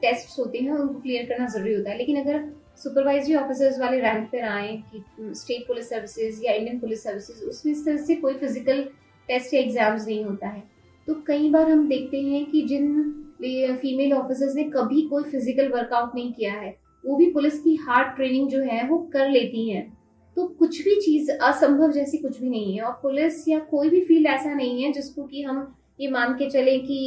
टेस्ट 0.03 0.39
होते 0.39 0.59
हैं, 0.59 0.71
उनको 0.71 1.01
क्लियर 1.01 1.27
करना 1.27 1.47
ज़रूरी 1.49 1.75
होता 1.75 1.91
है। 1.91 1.97
लेकिन 1.99 2.21
अगर 2.21 2.45
सुपरवाइजरी 2.79 3.35
ऑफिसर्स 3.35 3.79
वाले 3.81 4.01
रैंक 4.01 4.27
पर 4.29 4.43
आए 4.45 4.77
कि 4.93 5.03
स्टेट 5.35 5.67
पुलिस 5.67 5.89
सर्विसेज़ 5.91 6.45
या 6.45 6.53
इंडियन 6.53 6.79
पुलिस 6.81 7.03
सर्विसेज़ 7.05 7.45
उसमें 7.45 7.73
इस 7.73 7.85
तरह 7.85 7.97
से 7.99 8.15
कोई 8.17 8.35
फ़िज़िकल 8.35 8.83
टेस्ट 9.29 9.55
या 9.55 9.61
एग्ज़ाम्स 9.61 10.07
नहीं 10.07 10.25
होता 10.25 10.49
है। 10.49 10.63
तो 11.09 11.15
कई 11.27 11.51
बार 11.51 11.71
हम 11.71 11.87
देखते 11.89 12.21
हैं 12.23 12.45
कि 12.51 12.63
जिन 12.63 13.13
फीमेल 13.43 14.13
ऑफिसर्स 14.13 14.55
ने 14.55 14.65
कभी 14.71 15.03
कोई 15.09 15.23
फ़िज़िकल 15.25 15.69
वर्कआउट 15.69 16.15
नहीं 16.15 16.33
किया 16.33 16.53
है, 16.53 16.77
वो 17.05 17.17
भी 17.17 17.31
पुलिस 17.33 17.59
की 17.61 17.75
हार्ड 17.79 18.15
ट्रेनिंग 18.17 18.49
जो 18.49 18.63
है, 18.63 18.87
वो 18.89 18.99
कर 19.13 19.29
लेती 19.31 19.69
हैं। 19.71 19.93
तो 20.37 20.47
कुछ 20.59 20.83
भी 20.85 20.95
चीज़ 21.01 21.31
असंभव 21.33 21.93
जैसी 21.93 22.19
कुछ 22.19 22.41
भी 22.41 22.49
नहीं 22.49 22.75
है 22.75 22.83
और 22.83 22.93
पुलिस 23.03 23.47
या 23.49 23.59
कोई 23.71 23.91
भी 23.91 24.01
फ़ील्ड 24.01 24.27
ऐसा 24.27 24.55
नहीं 24.55 24.83
है 24.83 24.93
जिसको 24.93 25.23
कि 25.25 25.43
हम 25.43 25.76
ये 25.99 26.11
मान 26.11 26.33
के 26.39 26.49
चले 26.51 26.79
कि 26.81 26.99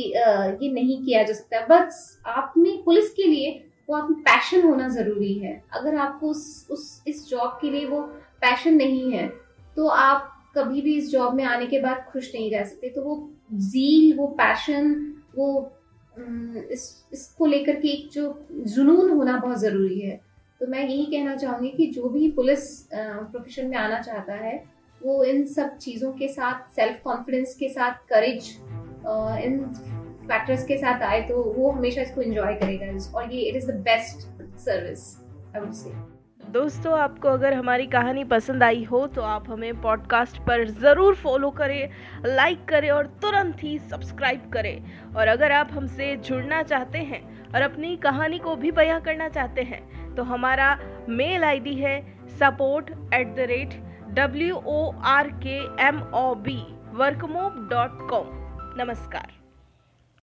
ये 0.62 0.71
नहीं 0.73 1.04
किया 1.04 1.23
जा 1.23 1.34
सकता। 1.34 1.65
बस 1.67 2.21
आप 2.28 2.54
में 2.58 2.84
पुलिस 2.84 3.10
के 3.13 3.23
लिए 3.23 3.52
वो 3.89 3.95
आप 3.95 4.12
पैशन 4.25 4.62
होना 4.62 4.88
ज़रूरी 4.89 5.34
है। 5.36 5.62
अगर 5.73 5.95
आपको 5.97 6.30
उस, 6.30 6.67
उस 6.71 7.04
इस 7.08 7.28
जॉब 7.30 7.58
के 7.62 7.69
लिए 7.71 7.86
वो 7.88 8.02
पैशन 8.41 8.75
नहीं 8.75 9.12
है 9.12 9.28
तो 9.78 9.88
आप 9.88 10.36
कभी 10.56 10.82
भी 10.82 10.95
इस 10.97 11.12
जॉब 11.12 11.34
में 11.36 11.43
आने 11.45 11.65
के 11.67 11.80
बाद 11.80 12.06
खुश 12.12 12.32
नहीं 12.36 12.52
रह 12.52 12.63
सकते। 12.63 12.89
तो 12.89 13.04
वो 13.04 13.30
जील 13.54 14.17
वो 14.17 14.28
पैशन 14.39 14.95
वो 15.36 15.71
इस 16.71 17.06
इसको 17.13 17.45
लेकर 17.45 17.75
के 17.80 17.88
एक 17.88 18.10
जो 18.13 18.34
जुनून 18.52 19.10
होना 19.10 19.38
बहुत 19.38 19.60
ज़रूरी 19.60 19.99
है। 19.99 20.19
तो 20.62 20.67
मैं 20.67 20.88
यही 20.88 21.06
कहना 21.06 21.36
चाहूँगी 21.36 21.69
कि 21.69 21.86
जो 21.91 22.10
भी 22.10 22.32
पुलिस 22.32 22.67
प्रोफेशन 22.93 23.67
में 23.67 23.78
आना 23.78 24.02
चाहता 24.02 24.34
है 24.36 24.58
वो 25.02 25.23
इन 25.23 25.45
सब 25.47 25.78
चीज़ों 25.78 26.12
के 26.13 26.28
साथ 26.28 26.75
सेल्फ 26.75 26.99
कॉन्फिडेंस 27.04 27.56
के 27.56 27.69
साथ 27.69 28.08
करेज 28.10 28.49
इन 29.45 29.60
फैक्टर्स 30.30 30.63
के 30.65 30.78
साथ 30.78 31.02
आए 31.04 31.22
तो 31.28 31.41
वो 31.54 31.72
हमेशा 31.72 32.02
इसको 32.02 32.22
एंजॉय 32.22 32.54
करेगा। 32.56 33.17
और 33.17 33.34
ये 33.34 33.41
it 33.41 33.56
is 33.56 33.72
the 33.72 33.76
best 33.86 34.28
service 34.60 35.06
I 35.56 35.62
would 35.62 35.72
say 35.74 35.91
दोस्तों, 36.52 36.98
आपको 37.00 37.28
अगर 37.28 37.54
हमारी 37.54 37.86
कहानी 37.88 38.24
पसंद 38.24 38.63
आई 38.63 38.84
हो 38.84 39.06
तो 39.08 39.22
आप 39.22 39.50
हमें 39.50 39.82
पॉडकास्ट 39.82 40.38
पर 40.43 40.63
ज़रूर 40.69 41.15
फॉलो 41.15 41.50
करें 41.52 41.89
लाइक 42.26 42.63
करें 42.69 42.89
और 42.91 43.08
तुरंत 43.22 43.63
ही 43.63 43.78
सब्सक्राइब 43.80 44.50
करें। 44.54 45.13
और 45.15 45.28
अगर 45.28 45.52
आप 45.52 45.69
हमसे 45.74 46.15
जुड़ना 46.17 46.62
चाहते 46.63 46.98
हैं 47.12 47.22
और 47.54 47.62
अपनी 47.62 47.95
कहानी 47.98 48.39
को 48.39 48.56
भी 48.56 48.72
बयां 48.72 49.00
करना 49.02 49.30
चाहते 49.30 49.62
हैं 49.63 50.15
तो 50.15 50.24
हमारा 50.24 50.76
मेल 51.10 51.43
आईडी 51.43 51.76
है 51.76 52.00
support 52.39 52.89
at 53.13 53.36
the 53.36 53.48
rate 53.50 53.80
W 54.15 54.56
O 54.56 54.91
R 55.08 55.32
K 55.45 55.58
M 55.88 56.02
O 56.15 56.34
B 56.48 56.62
Workmob 56.95 57.67
dot 57.72 58.10
com 58.10 58.38
नमस्कार। 58.80 59.38